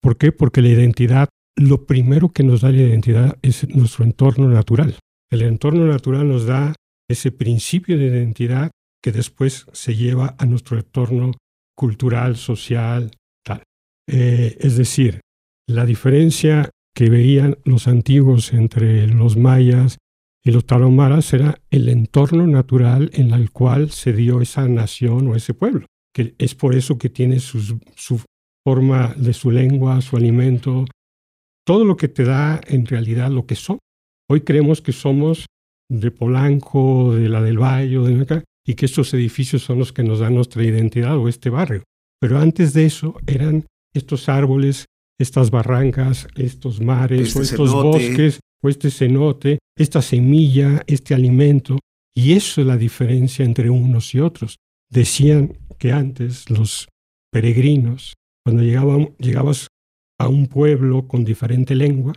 [0.02, 0.32] ¿Por qué?
[0.32, 4.98] Porque la identidad, lo primero que nos da la identidad es nuestro entorno natural.
[5.30, 6.74] El entorno natural nos da
[7.08, 8.70] ese principio de identidad
[9.02, 11.32] que después se lleva a nuestro entorno
[11.76, 13.10] cultural, social,
[13.44, 13.62] tal.
[14.08, 15.20] Eh, es decir,
[15.68, 19.98] la diferencia que veían los antiguos entre los mayas
[20.46, 25.36] y los tarahumaras era el entorno natural en el cual se dio esa nación o
[25.36, 25.86] ese pueblo.
[26.14, 27.80] que es por eso que tiene su
[28.64, 30.84] forma de su lengua, su alimento,
[31.66, 33.78] todo lo que te da en realidad lo que son.
[34.30, 35.46] Hoy creemos que somos
[35.90, 40.04] de Polanco, de la del Valle, de acá, y que estos edificios son los que
[40.04, 41.82] nos dan nuestra identidad o este barrio.
[42.20, 44.86] Pero antes de eso eran estos árboles,
[45.18, 47.88] estas barrancas, estos mares, Este o estos cenote.
[47.88, 51.78] bosques, o este cenote, esta semilla, este alimento.
[52.16, 54.56] Y eso es la diferencia entre unos y otros.
[54.90, 56.88] Decían que antes los
[57.30, 59.68] peregrinos, cuando llegaban, llegabas
[60.18, 62.14] a un pueblo con diferente lengua,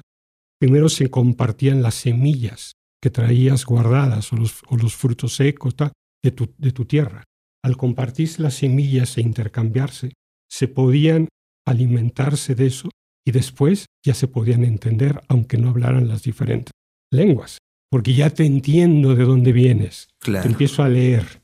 [0.59, 5.75] primero se compartían las semillas que traías guardadas o los, o los frutos secos
[6.23, 7.23] de, tu, de tu tierra.
[7.63, 10.13] Al compartirse las semillas e intercambiarse,
[10.49, 11.27] se podían
[11.67, 12.89] alimentarse de eso
[13.27, 16.71] y después ya se podían entender aunque no hablaran las diferentes
[17.11, 17.57] lenguas.
[17.91, 20.49] Porque ya te entiendo de dónde vienes, te Claro.
[20.49, 21.41] empiezo a leer,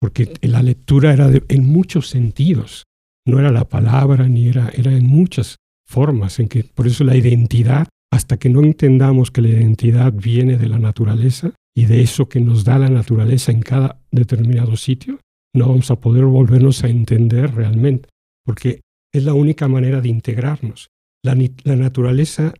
[0.00, 2.84] porque la lectura era de- en muchos sentidos,
[3.26, 7.16] no era la palabra ni era, era en muchas formas, en que por eso la
[7.16, 12.28] identidad, hasta que no entendamos que la identidad viene de la naturaleza y de eso
[12.28, 15.18] que nos da la naturaleza en cada determinado sitio,
[15.54, 18.08] no vamos a poder volvernos a entender realmente,
[18.44, 18.80] porque
[19.14, 20.88] es la única manera de integrarnos.
[21.22, 22.54] La, la naturaleza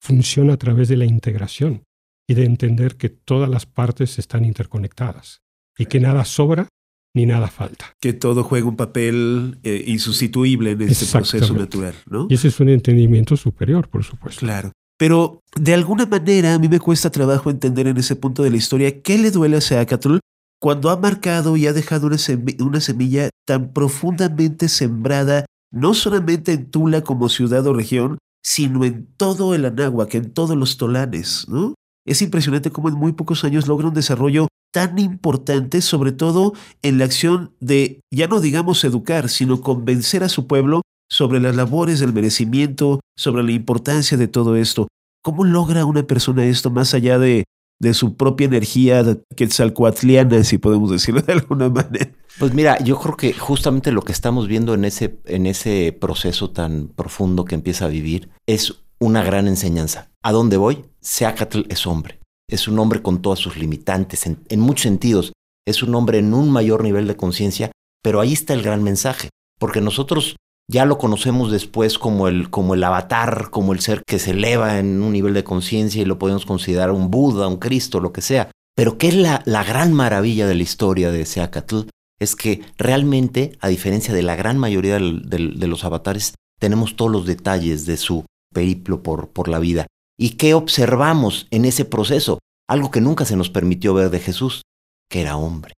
[0.00, 1.82] funciona a través de la integración
[2.28, 5.40] y de entender que todas las partes están interconectadas
[5.78, 6.68] y que nada sobra
[7.14, 7.94] ni nada falta.
[8.00, 12.26] Que todo juega un papel eh, insustituible en este proceso natural, ¿no?
[12.28, 14.40] Y ese es un entendimiento superior, por supuesto.
[14.40, 14.72] Claro.
[14.98, 18.56] Pero de alguna manera a mí me cuesta trabajo entender en ese punto de la
[18.56, 20.18] historia qué le duele a Seacatl
[20.60, 22.16] cuando ha marcado y ha dejado una,
[22.60, 29.08] una semilla tan profundamente sembrada, no solamente en Tula como ciudad o región, sino en
[29.16, 31.74] todo el Anáhuac, en todos los tolanes, ¿no?
[32.06, 36.52] Es impresionante cómo en muy pocos años logra un desarrollo tan importante, sobre todo
[36.82, 41.56] en la acción de, ya no digamos educar, sino convencer a su pueblo sobre las
[41.56, 44.86] labores del merecimiento, sobre la importancia de todo esto.
[45.22, 47.44] ¿Cómo logra una persona esto más allá de,
[47.80, 49.04] de su propia energía
[49.36, 52.10] quetzalcoatliana, si podemos decirlo de alguna manera?
[52.38, 56.50] Pues mira, yo creo que justamente lo que estamos viendo en ese, en ese proceso
[56.50, 60.10] tan profundo que empieza a vivir es una gran enseñanza.
[60.22, 60.84] ¿A dónde voy?
[61.00, 62.20] Seacatl es hombre.
[62.48, 65.32] Es un hombre con todas sus limitantes, en, en muchos sentidos.
[65.66, 69.30] Es un hombre en un mayor nivel de conciencia, pero ahí está el gran mensaje.
[69.58, 70.36] Porque nosotros
[70.68, 74.78] ya lo conocemos después como el, como el avatar, como el ser que se eleva
[74.78, 78.20] en un nivel de conciencia y lo podemos considerar un Buda, un Cristo, lo que
[78.22, 78.50] sea.
[78.74, 81.82] Pero ¿qué es la, la gran maravilla de la historia de Seacatl?
[82.18, 86.96] Es que realmente, a diferencia de la gran mayoría del- del- de los avatares, tenemos
[86.96, 89.86] todos los detalles de su periplo por, por la vida.
[90.18, 92.38] ¿Y qué observamos en ese proceso?
[92.68, 94.62] Algo que nunca se nos permitió ver de Jesús,
[95.10, 95.74] que era hombre,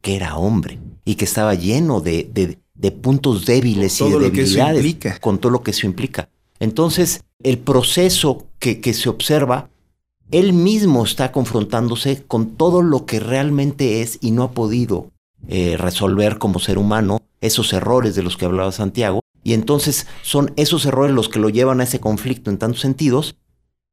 [0.00, 5.20] que era hombre y que estaba lleno de, de- de puntos débiles y de debilidades
[5.20, 6.28] con todo lo que eso implica.
[6.58, 9.68] Entonces, el proceso que, que se observa,
[10.30, 15.10] él mismo está confrontándose con todo lo que realmente es y no ha podido
[15.48, 20.52] eh, resolver como ser humano, esos errores de los que hablaba Santiago, y entonces son
[20.56, 23.36] esos errores los que lo llevan a ese conflicto en tantos sentidos,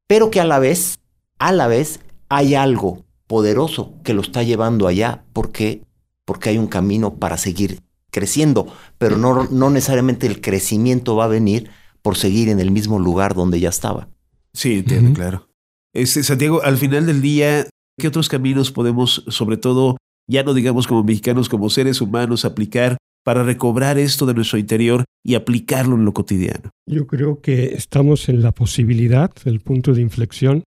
[0.06, 0.98] pero que a la vez,
[1.38, 5.24] a la vez, hay algo poderoso que lo está llevando allá.
[5.32, 5.82] Porque,
[6.24, 8.66] porque hay un camino para seguir creciendo,
[8.98, 11.70] pero no, no necesariamente el crecimiento va a venir
[12.02, 14.08] por seguir en el mismo lugar donde ya estaba.
[14.52, 15.48] Sí, entiendo, claro.
[15.94, 17.66] Este, Santiago, al final del día,
[17.98, 19.96] ¿qué otros caminos podemos, sobre todo,
[20.28, 25.04] ya no digamos como mexicanos, como seres humanos, aplicar para recobrar esto de nuestro interior
[25.24, 26.70] y aplicarlo en lo cotidiano?
[26.86, 30.64] Yo creo que estamos en la posibilidad, el punto de inflexión,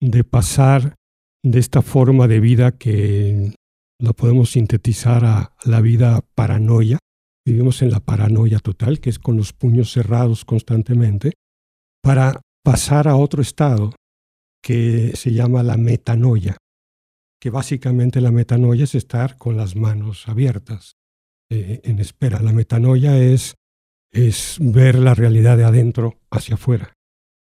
[0.00, 0.94] de pasar
[1.42, 3.54] de esta forma de vida que
[3.98, 6.98] la podemos sintetizar a la vida paranoia.
[7.44, 11.32] Vivimos en la paranoia total, que es con los puños cerrados constantemente,
[12.02, 13.94] para pasar a otro estado
[14.62, 16.56] que se llama la metanoia,
[17.40, 20.96] que básicamente la metanoia es estar con las manos abiertas
[21.50, 22.40] eh, en espera.
[22.40, 23.54] La metanoia es
[24.16, 26.94] es ver la realidad de adentro hacia afuera.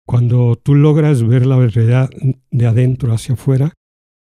[0.06, 2.10] Cuando tú logras ver la realidad
[2.50, 3.72] de adentro hacia afuera,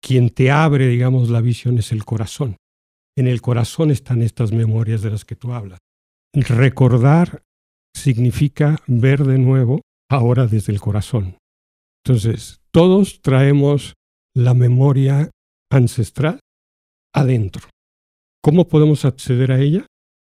[0.00, 2.56] quien te abre, digamos, la visión es el corazón.
[3.16, 5.78] En el corazón están estas memorias de las que tú hablas.
[6.32, 7.42] Recordar
[7.94, 11.37] significa ver de nuevo ahora desde el corazón.
[12.04, 13.94] Entonces, todos traemos
[14.34, 15.30] la memoria
[15.70, 16.40] ancestral
[17.14, 17.68] adentro.
[18.42, 19.87] ¿Cómo podemos acceder a ella?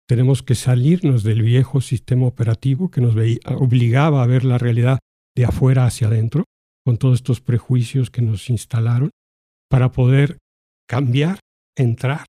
[0.07, 3.15] Tenemos que salirnos del viejo sistema operativo que nos
[3.57, 4.99] obligaba a ver la realidad
[5.35, 6.43] de afuera hacia adentro,
[6.85, 9.09] con todos estos prejuicios que nos instalaron,
[9.75, 10.37] para poder
[10.87, 11.39] cambiar,
[11.75, 12.23] entrar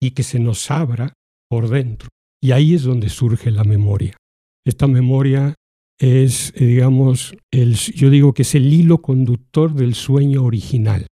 [0.00, 1.14] y que se nos abra
[1.50, 2.08] por dentro.
[2.40, 4.16] Y ahí es donde surge la memoria.
[4.64, 5.56] Esta memoria
[5.98, 11.08] es, eh, digamos, el, yo digo que es el hilo conductor del sueño original.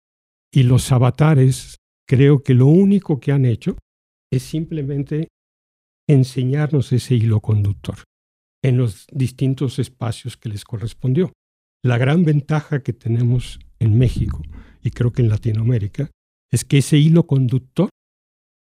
[0.51, 1.77] Y los avatares
[2.09, 3.77] creo que lo único que han hecho
[4.33, 5.29] es simplemente
[6.09, 7.97] enseñarnos ese hilo conductor
[8.63, 11.35] en los distintos espacios que les correspondió.
[11.85, 14.41] La gran ventaja que tenemos en México
[14.85, 16.11] y creo que en Latinoamérica
[16.53, 17.89] es que ese hilo conductor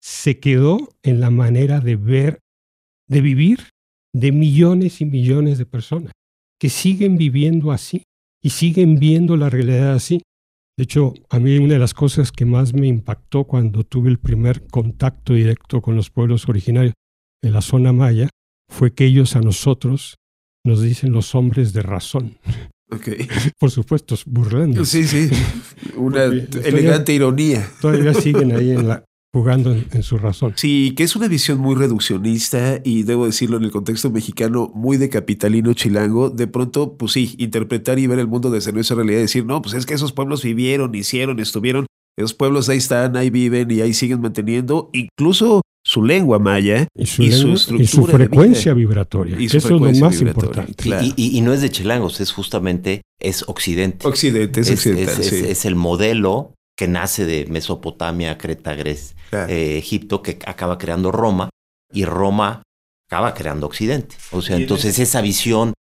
[0.01, 2.39] se quedó en la manera de ver,
[3.07, 3.69] de vivir
[4.13, 6.11] de millones y millones de personas
[6.59, 8.03] que siguen viviendo así
[8.43, 10.21] y siguen viendo la realidad así.
[10.77, 14.19] De hecho, a mí una de las cosas que más me impactó cuando tuve el
[14.19, 16.93] primer contacto directo con los pueblos originarios
[17.41, 18.29] de la zona maya
[18.69, 20.15] fue que ellos a nosotros
[20.65, 22.37] nos dicen los hombres de razón.
[22.91, 23.27] Okay.
[23.59, 24.83] Por supuesto, burlando.
[24.85, 25.29] Sí, sí,
[25.95, 27.69] una elegante ironía.
[27.81, 30.53] Todavía siguen ahí en la, jugando en, su razón.
[30.55, 34.97] Sí, que es una visión muy reduccionista y debo decirlo en el contexto mexicano, muy
[34.97, 36.31] de capitalino chilango.
[36.31, 39.61] De pronto, pues sí, interpretar y ver el mundo desde nuestra realidad y decir, no,
[39.61, 41.85] pues es que esos pueblos vivieron, hicieron, estuvieron.
[42.17, 47.05] Esos pueblos ahí están, ahí viven y ahí siguen manteniendo incluso su lengua maya y
[47.05, 49.39] su, y su, frecuencia vibratoria.
[49.39, 51.13] Y eso es lo más importante.
[51.15, 54.07] Y, no es de chilangos, es justamente, es occidente.
[54.07, 59.15] Occidente, es, occidental, es, el modelo que nace de Mesopotamia, Creta, Grecia,
[59.47, 61.49] eh, Egipto, que acaba creando Roma,
[61.91, 62.63] y Roma
[63.09, 64.15] acaba creando Occidente.
[64.31, 65.73] O sea, entonces esa visión,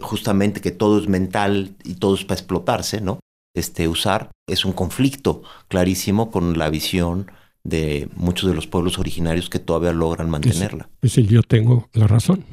[0.00, 3.20] justamente que todo es mental y todo es para explotarse, ¿no?
[3.54, 7.30] Este, usar, es un conflicto clarísimo con la visión
[7.64, 10.88] de muchos de los pueblos originarios que todavía logran mantenerla.
[11.00, 12.44] Es, el yo tengo la razón.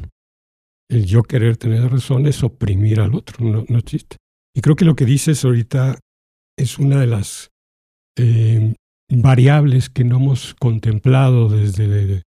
[0.89, 4.17] El yo querer tener razón es oprimir al otro, no, no existe.
[4.55, 5.99] Y creo que lo que dices ahorita
[6.57, 7.49] es una de las
[8.17, 8.73] eh,
[9.09, 12.23] variables que no hemos contemplado desde el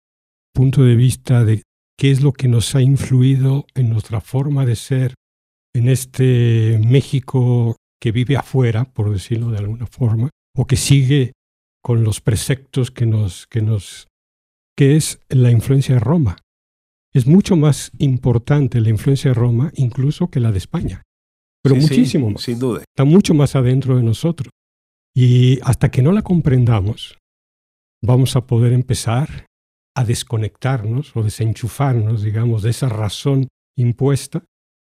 [0.54, 1.62] punto de vista de
[1.98, 5.14] qué es lo que nos ha influido en nuestra forma de ser
[5.74, 11.32] en este México que vive afuera, por decirlo de alguna forma, o que sigue
[11.84, 14.08] con los preceptos que nos, que nos,
[14.76, 16.38] que es la influencia de Roma.
[17.12, 21.02] Es mucho más importante la influencia de Roma incluso que la de España,
[21.62, 22.42] pero muchísimo más.
[22.42, 22.80] Sin duda.
[22.80, 24.50] Está mucho más adentro de nosotros.
[25.14, 27.18] Y hasta que no la comprendamos,
[28.02, 29.46] vamos a poder empezar
[29.96, 33.46] a desconectarnos o desenchufarnos, digamos, de esa razón
[33.78, 34.42] impuesta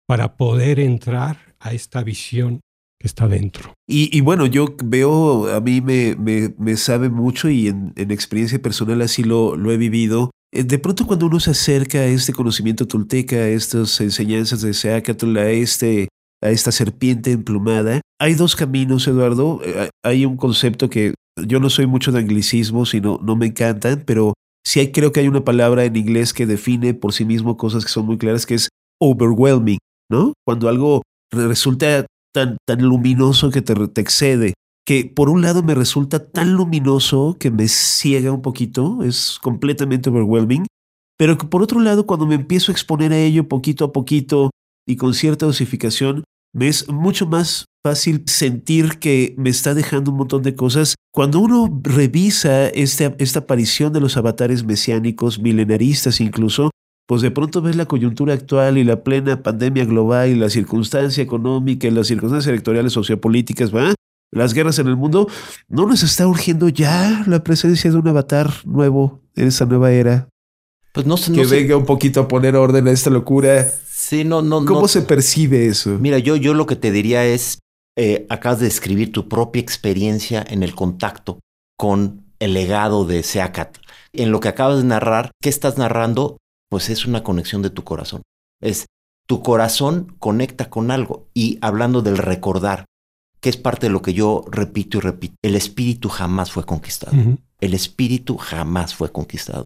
[0.08, 2.62] para poder entrar a esta visión
[3.03, 3.73] está dentro.
[3.87, 9.55] Y, bueno, yo veo, a mí me, sabe mucho y en, experiencia personal así lo,
[9.55, 10.31] lo he vivido.
[10.53, 14.73] Eh, de pronto cuando uno se acerca a este conocimiento tolteca, a estas enseñanzas de
[14.73, 16.07] Seacatl, a este
[16.41, 18.01] a esta serpiente emplumada.
[18.19, 19.61] Hay dos caminos, Eduardo.
[19.63, 23.47] Eh, hay un concepto que yo no soy mucho de anglicismos y no, no me
[23.47, 24.33] encantan, pero
[24.65, 27.91] sí creo que hay una palabra en inglés que define por sí mismo cosas que
[27.91, 29.79] son muy claras, que es overwhelming,
[30.11, 30.33] ¿no?
[30.45, 34.54] Cuando algo resulta tan, tan luminoso que te, te excede
[34.86, 40.10] que por un lado me resulta tan luminoso que me ciega un poquito, es completamente
[40.10, 40.65] overwhelming,
[41.17, 44.50] pero que por otro lado cuando me empiezo a exponer a ello poquito a poquito
[44.88, 50.17] y con cierta dosificación, me es mucho más fácil sentir que me está dejando un
[50.17, 50.96] montón de cosas.
[51.12, 56.72] Cuando uno revisa esta aparición de los avatares mesiánicos, milenaristas incluso,
[57.05, 61.23] pues de pronto ves la coyuntura actual y la plena pandemia global y la circunstancia
[61.23, 63.93] económica y las circunstancias electorales sociopolíticas, ¿va?
[64.31, 65.27] Las guerras en el mundo,
[65.67, 70.27] ¿no nos está urgiendo ya la presencia de un avatar nuevo en esta nueva era?
[70.93, 73.69] Pues no, que venga un poquito a poner orden a esta locura.
[73.87, 75.97] Sí, no, no, ¿Cómo se percibe eso?
[75.99, 77.59] Mira, yo, yo lo que te diría es,
[77.97, 81.39] eh, acabas de describir tu propia experiencia en el contacto
[81.77, 83.77] con el legado de Seacat.
[84.13, 86.37] En lo que acabas de narrar, ¿qué estás narrando?
[86.73, 88.23] Pues es una conexión de tu corazón.
[88.62, 88.88] Es
[89.27, 91.27] tu corazón conecta con algo.
[91.33, 92.86] Y hablando del recordar,
[93.39, 97.15] que es parte de lo que yo repito y repito, el espíritu jamás fue conquistado.
[97.62, 99.65] El espíritu jamás fue conquistado.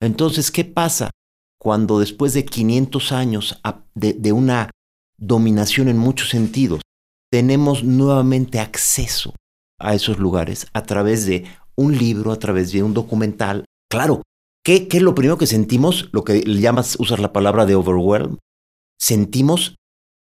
[0.00, 1.10] Entonces, ¿qué pasa?
[1.58, 3.60] cuando después de 500 años
[3.94, 4.70] de, una
[5.18, 6.80] dominación en muchos sentidos,
[7.30, 9.34] tenemos nuevamente acceso
[9.78, 11.44] a esos lugares a través de
[11.76, 13.64] un libro, a través de un documental.
[13.90, 14.22] Claro,
[14.64, 16.08] ¿qué, es lo primero que sentimos?
[16.12, 18.38] Lo que llamas, usar la palabra de overwhelm.
[18.98, 19.76] Sentimos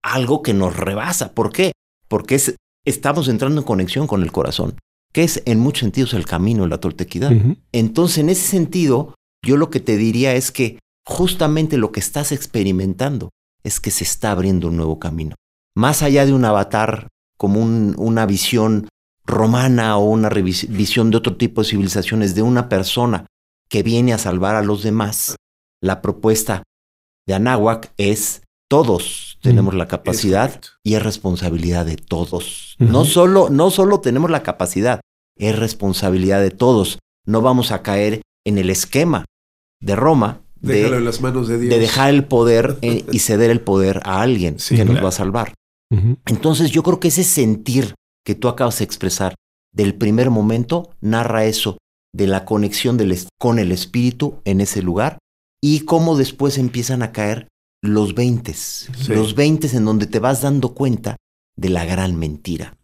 [0.04, 1.34] algo que nos rebasa.
[1.34, 1.74] ¿Por qué?
[2.08, 2.40] Porque
[2.86, 4.78] estamos entrando en conexión con el corazón,
[5.14, 7.32] que es en muchos sentidos el camino de la toltequidad.
[7.72, 9.16] Entonces, en ese sentido,
[9.46, 13.30] yo lo que te diría es que justamente lo que estás experimentando
[13.64, 15.36] es que se está abriendo un nuevo camino.
[15.76, 17.08] Más allá de un avatar
[17.38, 18.88] como una visión
[19.26, 23.26] romana o una visión de otro tipo de civilizaciones de una persona
[23.72, 25.38] que viene a salvar a los demás,
[25.82, 26.63] la propuesta
[27.26, 32.76] de Anáhuac es todos tenemos la capacidad y es responsabilidad de todos.
[32.80, 35.01] No solo, no solo tenemos la capacidad,
[35.38, 36.99] es responsabilidad de todos.
[37.26, 39.26] No vamos a caer en el esquema
[39.82, 44.57] de Roma de, las manos de, dejar el poder y ceder el poder a alguien
[44.57, 45.53] que nos va a salvar.
[46.28, 49.34] Entonces yo creo que ese sentir que tú acabas de expresar
[49.74, 51.78] del primer momento narra eso,
[52.14, 55.18] de la conexión del, con el espíritu en ese lugar
[55.62, 57.47] y cómo después empiezan a caer
[57.82, 61.18] los veintes, los veintes en donde te vas dando cuenta
[61.55, 62.78] de la gran mentira.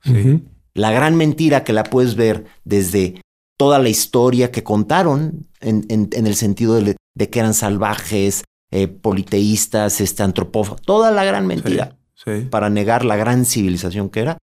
[0.73, 3.21] La gran mentira que la puedes ver desde
[3.57, 8.88] toda la historia que contaron en, en, el sentido de, de, que eran salvajes, eh,
[8.88, 11.97] politeístas, este, antropófagos, toda la gran mentira
[12.49, 14.38] para negar la gran civilización que era,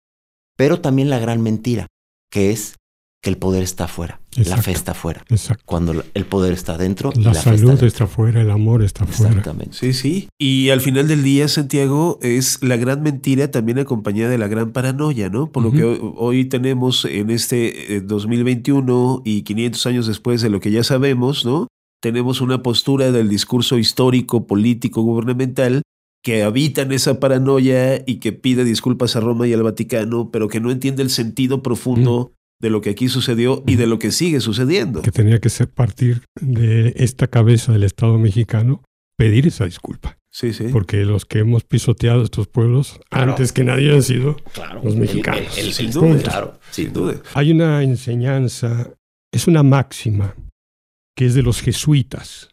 [0.55, 1.87] pero también la gran mentira
[2.31, 2.75] que es
[3.21, 5.23] que el poder está afuera, la fe está afuera.
[5.65, 7.11] Cuando el poder está dentro.
[7.15, 9.31] La, salud está, afuera, el amor está afuera.
[9.31, 9.77] Exactamente.
[9.77, 10.27] Sí, sí.
[10.37, 14.71] Y al final del día, Santiago, es la gran mentira también acompañada de la gran
[14.71, 15.51] paranoia, ¿no?
[15.51, 20.59] Por lo que hoy, tenemos en este 2021 eh, y 500 años después de lo
[20.59, 21.67] que ya sabemos, ¿no?
[22.01, 25.83] Tenemos una postura del discurso histórico, político, gubernamental
[26.23, 30.47] que habita en esa paranoia y que pide disculpas a Roma y al Vaticano, pero
[30.47, 32.31] que no entiende el sentido profundo
[32.63, 35.01] de lo que aquí sucedió y de lo que sigue sucediendo.
[35.01, 38.81] Que tenía que ser partir de esta cabeza del Estado mexicano
[39.17, 40.17] pedir esa disculpa.
[40.31, 40.69] Sí, sí.
[40.71, 44.37] Porque los que hemos pisoteado estos pueblos antes que nadie han sido
[44.81, 45.53] los mexicanos.
[45.53, 47.15] sin duda, claro, sin duda.
[47.33, 48.93] Hay una enseñanza,
[49.33, 50.33] es una máxima,
[51.17, 52.47] que es de los jesuitas.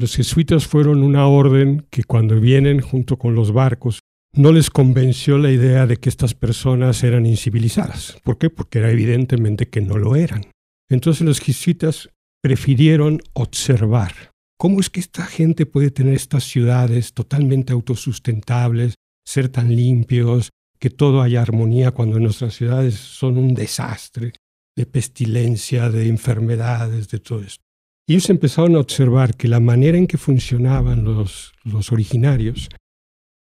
[0.00, 4.00] Los jesuitas fueron una orden que cuando vienen junto con los barcos
[4.38, 8.16] no les convenció la idea de que estas personas eran incivilizadas.
[8.22, 8.50] ¿Por qué?
[8.50, 10.52] Porque era evidentemente que no lo eran.
[10.88, 12.08] Entonces los jesuitas
[12.40, 14.12] prefirieron observar
[14.56, 18.94] cómo es que esta gente puede tener estas ciudades totalmente autosustentables,
[19.26, 24.34] ser tan limpios, que todo haya armonía cuando nuestras ciudades son un desastre
[24.76, 27.64] de pestilencia, de enfermedades, de todo esto.
[28.06, 32.68] Y ellos empezaron a observar que la manera en que funcionaban los, los originarios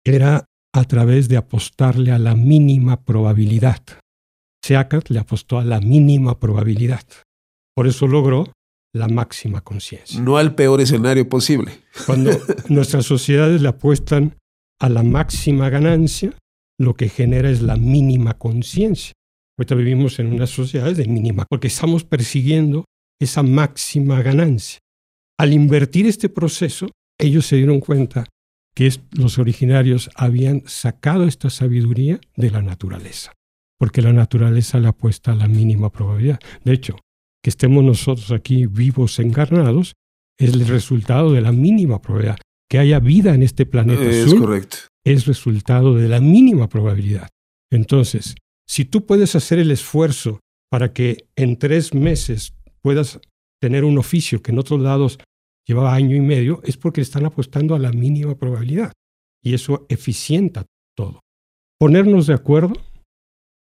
[0.05, 0.45] era
[0.75, 3.81] a través de apostarle a la mínima probabilidad.
[4.61, 7.05] Seacat le apostó a la mínima probabilidad.
[7.73, 8.51] Por eso logró
[8.93, 10.19] la máxima conciencia.
[10.19, 11.79] No al peor escenario posible.
[12.05, 12.31] Cuando
[12.69, 14.35] nuestras sociedades le apuestan
[14.81, 16.33] a la máxima ganancia,
[16.77, 19.13] lo que genera es la mínima conciencia.
[19.57, 22.83] Ahorita vivimos en unas sociedades de mínima, porque estamos persiguiendo
[23.21, 24.79] esa máxima ganancia.
[25.39, 28.25] Al invertir este proceso, ellos se dieron cuenta
[28.75, 33.31] que los originarios habían sacado esta sabiduría de la naturaleza,
[33.79, 36.39] porque la naturaleza le apuesta a la mínima probabilidad.
[36.63, 36.97] De hecho,
[37.41, 39.93] que estemos nosotros aquí vivos, encarnados,
[40.37, 42.37] es el resultado de la mínima probabilidad.
[42.69, 44.77] Que haya vida en este planeta es correcto.
[45.05, 47.29] es resultado de la mínima probabilidad.
[47.71, 48.35] Entonces,
[48.67, 50.39] si tú puedes hacer el esfuerzo
[50.71, 53.19] para que en tres meses puedas
[53.61, 55.19] tener un oficio que en otros lados
[55.67, 58.93] llevaba año y medio, es porque están apostando a la mínima probabilidad.
[59.43, 61.21] Y eso eficienta todo.
[61.79, 62.73] Ponernos de acuerdo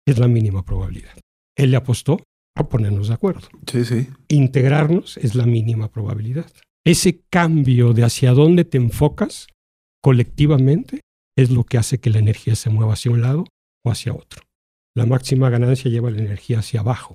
[0.07, 1.17] es la mínima probabilidad.
[1.55, 2.19] Él le apostó
[2.55, 3.47] a ponernos de acuerdo.
[3.69, 4.07] Sí, sí.
[4.29, 6.49] Integrarnos es la mínima probabilidad.
[6.85, 9.47] Ese cambio de hacia dónde te enfocas
[10.01, 11.01] colectivamente
[11.37, 13.45] es lo que hace que la energía se mueva hacia un lado
[13.85, 14.43] o hacia otro.
[14.95, 17.13] La máxima ganancia lleva la energía hacia abajo.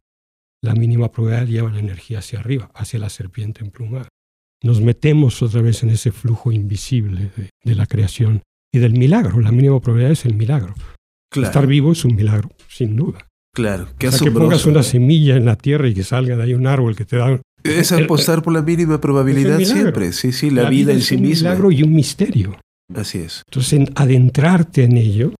[0.62, 4.08] La mínima probabilidad lleva la energía hacia arriba, hacia la serpiente emplumada
[4.62, 7.30] nos metemos otra vez en ese flujo invisible
[7.64, 8.42] de, la creación
[8.72, 9.40] y del milagro.
[9.40, 10.74] La mínima probabilidad es el milagro.
[11.34, 13.26] Estar vivo es un milagro, sin duda.
[13.54, 16.54] Claro, qué o que pongas una semilla en la tierra y que salga de ahí
[16.54, 17.40] un árbol que te da...
[17.64, 21.32] Es apostar por la mínima probabilidad siempre, sí, sí, la, vida, en sí misma.
[21.32, 22.58] Es un milagro y un misterio.
[22.94, 23.42] Así es.
[23.46, 25.32] Entonces, adentrarte en ello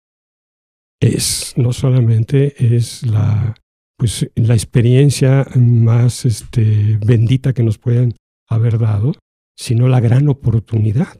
[1.00, 3.54] es no solamente es la,
[3.98, 8.14] pues, la experiencia más este, bendita que nos puedan
[8.56, 9.12] haber dado,
[9.56, 11.18] sino la gran oportunidad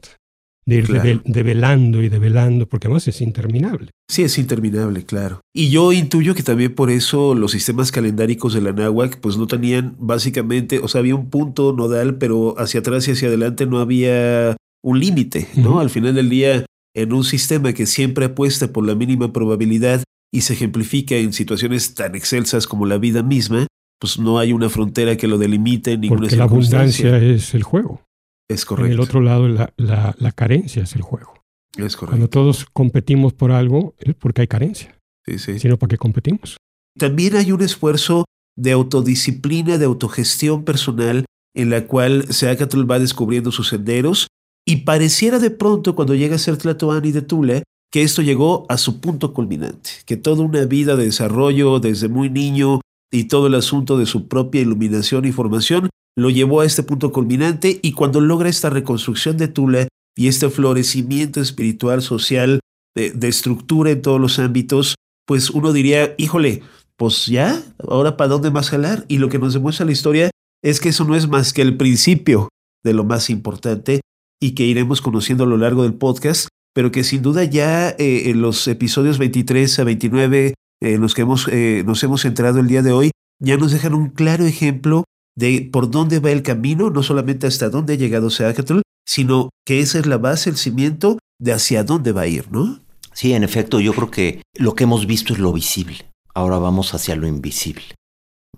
[0.65, 3.91] de ir develando y develando, porque además es interminable.
[4.09, 5.41] Sí, es interminable, claro.
[5.53, 9.47] Y yo intuyo que también por eso los sistemas calendáricos de la náhuac pues no
[9.47, 13.79] tenían básicamente, o sea, había un punto nodal, pero hacia atrás y hacia adelante no
[13.79, 15.79] había un límite, ¿no?
[15.79, 16.65] Al final del día,
[16.95, 21.93] en un sistema que siempre apuesta por la mínima probabilidad y se ejemplifica en situaciones
[21.93, 23.67] tan excelsas como la vida misma,
[24.03, 27.63] pues no hay una frontera que lo delimite en ninguna Porque la abundancia es el
[27.63, 28.01] juego.
[28.49, 28.87] Es correcto.
[28.87, 31.41] En el otro lado, la, la, carencia es el juego.
[31.77, 32.07] Es correcto.
[32.07, 34.99] Cuando todos competimos por algo, es porque hay carencia.
[35.25, 35.57] Sí, sí.
[35.57, 36.57] Sino porque competimos.
[36.99, 38.25] También hay un esfuerzo
[38.57, 41.23] de autodisciplina, de autogestión personal
[41.55, 44.27] en la cual Seacatl va descubriendo sus senderos
[44.67, 48.77] y pareciera de pronto cuando llega a ser Tlatoani de Tula que esto llegó a
[48.77, 52.81] su punto culminante, que toda una vida de desarrollo desde muy niño
[53.13, 57.11] y todo el asunto de su propia iluminación y formación lo llevó a este punto
[57.11, 62.59] culminante y cuando logra esta reconstrucción de Tula y este florecimiento espiritual, social,
[62.95, 64.95] de, estructura en todos los ámbitos,
[65.25, 66.61] pues uno diría, híjole,
[66.97, 69.05] pues ya, ahora para dónde más jalar.
[69.07, 70.29] Y lo que nos demuestra la historia
[70.63, 72.49] es que eso no es más que el principio
[72.83, 74.01] de lo más importante
[74.41, 78.29] y que iremos conociendo a lo largo del podcast, pero que sin duda ya eh,
[78.29, 80.53] en los episodios 23 a 29
[80.83, 83.93] eh, los que hemos, eh, nos hemos centrado el día de hoy, ya nos dejan
[83.93, 85.05] un claro ejemplo
[85.35, 89.79] de por dónde va el camino, no solamente hasta dónde ha llegado Seacatl, sino que
[89.79, 92.79] esa es la base, el cimiento de hacia dónde va a ir, ¿no?
[93.13, 96.09] Sí, en efecto, yo creo que lo que hemos visto es lo visible.
[96.33, 97.95] Ahora vamos hacia lo invisible.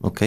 [0.02, 0.24] ¿Ok?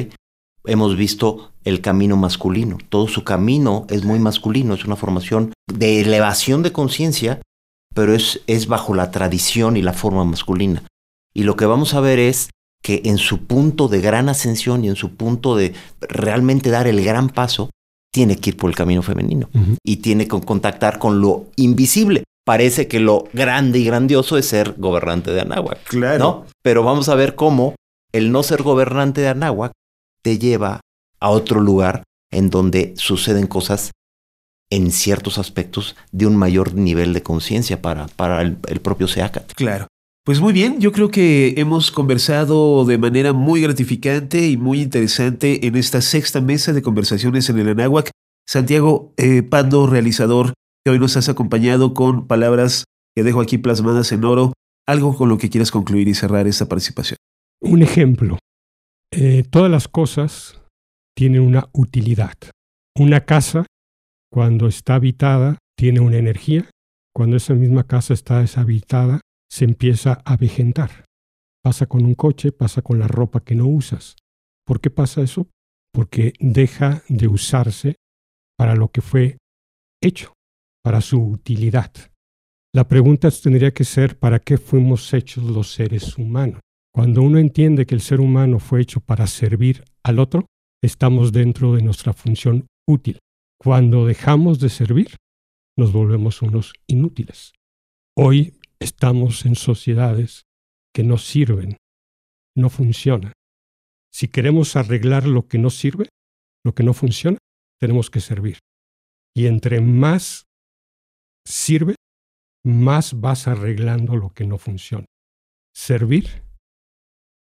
[0.65, 2.79] Hemos visto el camino masculino.
[2.91, 7.41] Todo su camino es muy masculino, es una formación de elevación de conciencia,
[7.95, 10.85] pero es, es bajo la tradición y la forma masculina.
[11.39, 12.51] Y lo que vamos a ver es
[12.83, 17.05] que en su punto de gran ascensión y en su punto de realmente dar el
[17.05, 17.71] gran paso,
[18.13, 19.49] tiene que ir por el camino femenino
[19.85, 24.75] y tiene que contactar con lo invisible parece que lo grande y grandioso es ser
[24.79, 25.85] gobernante de Anáhuac.
[25.85, 26.19] Claro.
[26.19, 26.47] ¿no?
[26.61, 27.77] Pero vamos a ver cómo
[28.11, 29.71] el no ser gobernante de Anáhuac
[30.23, 30.81] te lleva
[31.21, 33.93] a otro lugar en donde suceden cosas
[34.71, 39.53] en ciertos aspectos de un mayor nivel de conciencia para, para el, propio Seacat.
[39.53, 39.87] Claro.
[40.29, 45.67] Pues muy bien, yo creo que hemos conversado de manera muy gratificante y muy interesante
[45.67, 48.11] en esta sexta mesa de conversaciones en el Anáhuac.
[48.47, 50.53] Santiago eh, Pando, realizador
[50.87, 52.85] hoy nos has acompañado con palabras
[53.17, 54.53] que dejo aquí plasmadas en oro.
[54.87, 57.17] Algo con lo que quieras concluir y cerrar esta participación.
[57.63, 58.39] Un ejemplo.
[59.11, 60.61] Eh, todas las cosas
[61.17, 62.35] tienen una utilidad.
[62.95, 63.65] Una casa,
[64.31, 66.69] cuando está habitada, tiene una energía.
[67.15, 71.07] Cuando esa misma casa está deshabitada, se empieza a vegetar.
[71.63, 74.17] Pasa con un coche, pasa con la ropa que no usas.
[74.65, 75.49] ¿Por qué pasa eso?
[75.93, 77.97] Porque deja de usarse
[78.57, 79.39] para lo que fue
[80.03, 80.33] hecho
[80.85, 81.93] para su utilidad.
[82.75, 86.61] La pregunta tendría que ser, ¿para qué fuimos hechos los seres humanos?
[86.95, 90.47] Cuando uno entiende que el ser humano fue hecho para servir al otro,
[90.83, 93.19] estamos dentro de nuestra función útil.
[93.61, 95.17] Cuando dejamos de servir,
[95.77, 97.53] nos volvemos unos inútiles.
[98.17, 100.43] Hoy estamos en sociedades
[100.95, 101.77] que no sirven,
[102.57, 103.33] no funcionan.
[104.13, 106.09] Si queremos arreglar lo que no sirve,
[106.65, 107.39] lo que no funciona,
[107.81, 108.59] tenemos que servir.
[109.35, 110.45] Y entre más
[111.47, 111.95] sirve,
[112.65, 115.05] más vas arreglando lo que no funciona.
[115.75, 116.43] Servir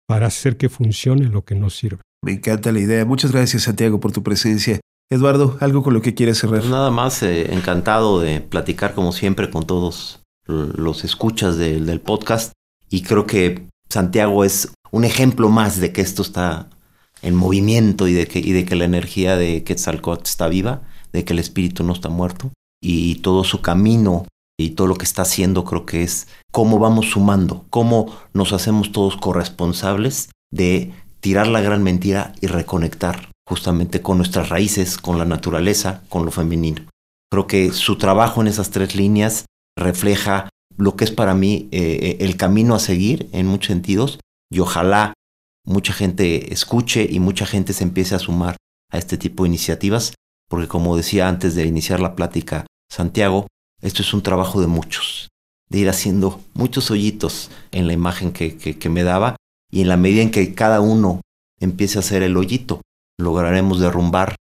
[0.07, 2.03] para hacer que funcione lo que no sirve.
[2.24, 3.05] Me encanta la idea.
[3.05, 4.81] Muchas gracias, Santiago, por tu presencia.
[5.11, 6.61] Eduardo, ¿algo con lo que quieres cerrar?
[6.61, 10.20] Pues nada más, eh, encantado de platicar como siempre con todos
[10.51, 12.53] los escuchas del podcast
[12.91, 16.69] y creo que Santiago es un ejemplo más de que esto está
[17.23, 20.83] en movimiento y de que, y de que la energía de Quetzalcóatl está viva,
[21.13, 22.51] de que el espíritu no está muerto
[22.83, 24.27] y todo su camino
[24.59, 28.93] y todo lo que está haciendo creo que es cómo vamos sumando, cómo nos hacemos
[28.93, 35.25] todos corresponsables de tirar la gran mentira y reconectar justamente con nuestras raíces, con la
[35.25, 36.83] naturaleza, con lo femenino.
[37.31, 39.45] Creo que su trabajo en esas tres líneas
[39.81, 44.20] refleja lo que es para mí eh, eh, el camino a seguir en muchos sentidos
[44.51, 45.14] y ojalá
[45.64, 48.57] mucha gente escuche y mucha gente se empiece a sumar
[48.91, 50.14] a este tipo de iniciativas,
[50.49, 53.47] porque como decía antes de iniciar la plática, Santiago,
[53.83, 55.28] esto es un trabajo de muchos,
[55.68, 59.37] de ir haciendo muchos hoyitos en la imagen que, que, me daba
[59.70, 61.20] y en la medida en que cada uno
[61.61, 62.81] empiece a hacer el hoyito,
[63.18, 64.37] lograremos derrumbar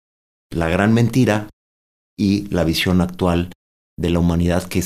[0.50, 1.48] la gran mentira
[2.16, 3.52] y la visión actual
[3.98, 4.78] de la humanidad que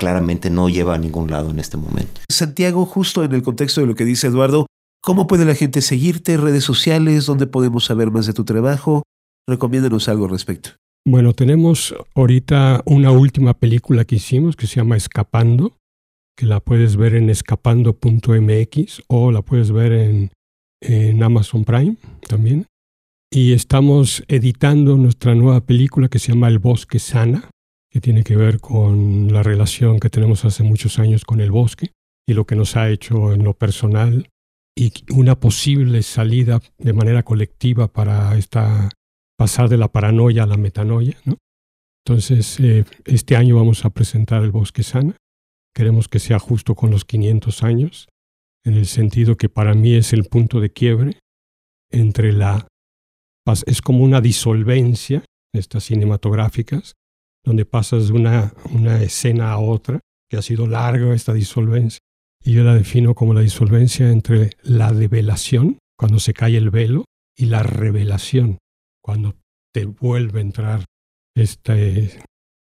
[0.00, 2.22] claramente no lleva a ningún lado en este momento.
[2.30, 4.64] Santiago, justo en el contexto de lo que dice Eduardo,
[5.02, 6.38] ¿cómo puede la gente seguirte?
[6.38, 7.26] ¿Redes sociales?
[7.26, 9.02] ¿Dónde podemos saber más de tu trabajo?
[9.46, 10.70] Recomiéndanos algo al respecto.
[11.06, 15.76] Bueno, tenemos ahorita una última película que hicimos que se llama Escapando,
[16.34, 20.30] que la puedes ver en escapando.mx o la puedes ver en,
[20.80, 21.96] en Amazon Prime
[22.26, 22.66] también.
[23.30, 27.50] Y estamos editando nuestra nueva película que se llama El Bosque Sana,
[27.90, 31.90] que tiene que ver con la relación que tenemos hace muchos años con el bosque
[32.26, 34.28] y lo que nos ha hecho en lo personal
[34.76, 38.88] y una posible salida de manera colectiva para esta
[39.36, 41.16] pasar de la paranoia a la metanoia.
[41.24, 41.36] ¿no?
[42.04, 45.16] Entonces, eh, este año vamos a presentar el Bosque Sana.
[45.74, 48.08] Queremos que sea justo con los 500 años,
[48.64, 51.18] en el sentido que para mí es el punto de quiebre
[51.90, 52.68] entre la...
[53.66, 56.94] Es como una disolvencia estas cinematográficas,
[57.44, 62.00] donde pasas de una, una escena a otra, que ha sido larga esta disolvencia.
[62.42, 67.04] Y yo la defino como la disolvencia entre la develación, cuando se cae el velo,
[67.36, 68.58] y la revelación,
[69.02, 69.34] cuando
[69.72, 70.84] te vuelve a entrar
[71.34, 72.20] este,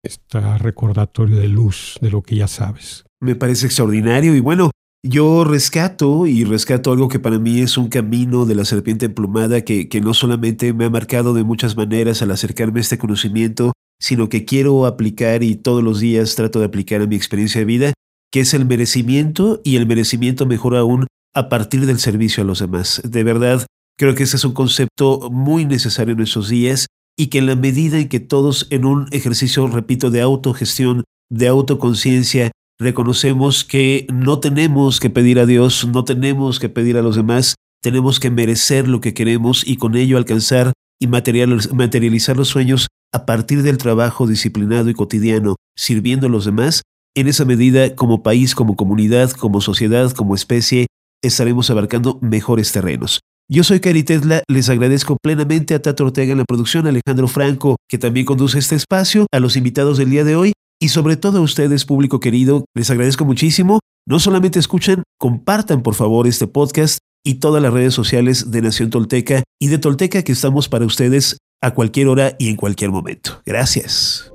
[0.04, 3.06] este recordatorio de luz de lo que ya sabes.
[3.22, 4.72] Me parece extraordinario y bueno,
[5.04, 9.62] yo rescato y rescato algo que para mí es un camino de la serpiente emplumada
[9.62, 13.74] que, que no solamente me ha marcado de muchas maneras al acercarme a este conocimiento,
[14.00, 17.66] sino que quiero aplicar y todos los días trato de aplicar a mi experiencia de
[17.66, 17.94] vida,
[18.32, 22.60] que es el merecimiento y el merecimiento mejor aún a partir del servicio a los
[22.60, 23.02] demás.
[23.04, 23.66] De verdad,
[23.98, 26.88] creo que ese es un concepto muy necesario en estos días
[27.18, 31.48] y que en la medida en que todos en un ejercicio, repito, de autogestión, de
[31.48, 37.16] autoconciencia, reconocemos que no tenemos que pedir a Dios, no tenemos que pedir a los
[37.16, 42.88] demás, tenemos que merecer lo que queremos y con ello alcanzar y materializar los sueños
[43.14, 46.82] a partir del trabajo disciplinado y cotidiano, sirviendo a los demás,
[47.16, 50.88] en esa medida, como país, como comunidad, como sociedad, como especie,
[51.24, 53.22] estaremos abarcando mejores terrenos.
[53.50, 57.78] Yo soy Cari Tesla, les agradezco plenamente a Tato Ortega en la producción, Alejandro Franco,
[57.90, 61.40] que también conduce este espacio, a los invitados del día de hoy y sobre todo
[61.40, 63.80] a ustedes, público querido, les agradezco muchísimo.
[64.06, 68.90] No solamente escuchen, compartan por favor este podcast y todas las redes sociales de Nación
[68.90, 73.42] Tolteca y de Tolteca que estamos para ustedes a cualquier hora y en cualquier momento.
[73.46, 74.32] Gracias.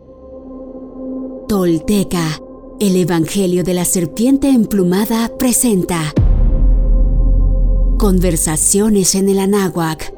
[1.49, 2.41] Tolteca,
[2.81, 6.13] el Evangelio de la Serpiente Emplumada presenta.
[7.99, 10.13] Conversaciones en el Anáhuac.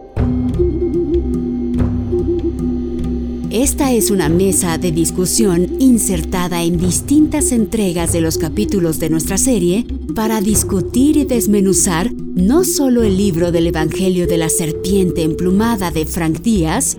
[3.54, 9.38] Esta es una mesa de discusión insertada en distintas entregas de los capítulos de nuestra
[9.38, 9.86] serie
[10.16, 16.04] para discutir y desmenuzar no solo el libro del Evangelio de la Serpiente Emplumada de
[16.04, 16.96] Frank Díaz,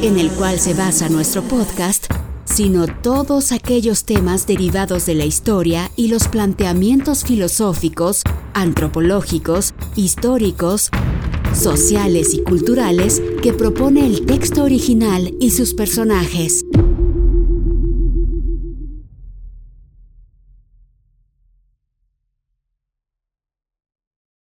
[0.00, 2.06] en el cual se basa nuestro podcast,
[2.46, 8.22] sino todos aquellos temas derivados de la historia y los planteamientos filosóficos,
[8.54, 10.90] antropológicos, históricos,
[11.54, 16.64] sociales y culturales que propone el texto original y sus personajes.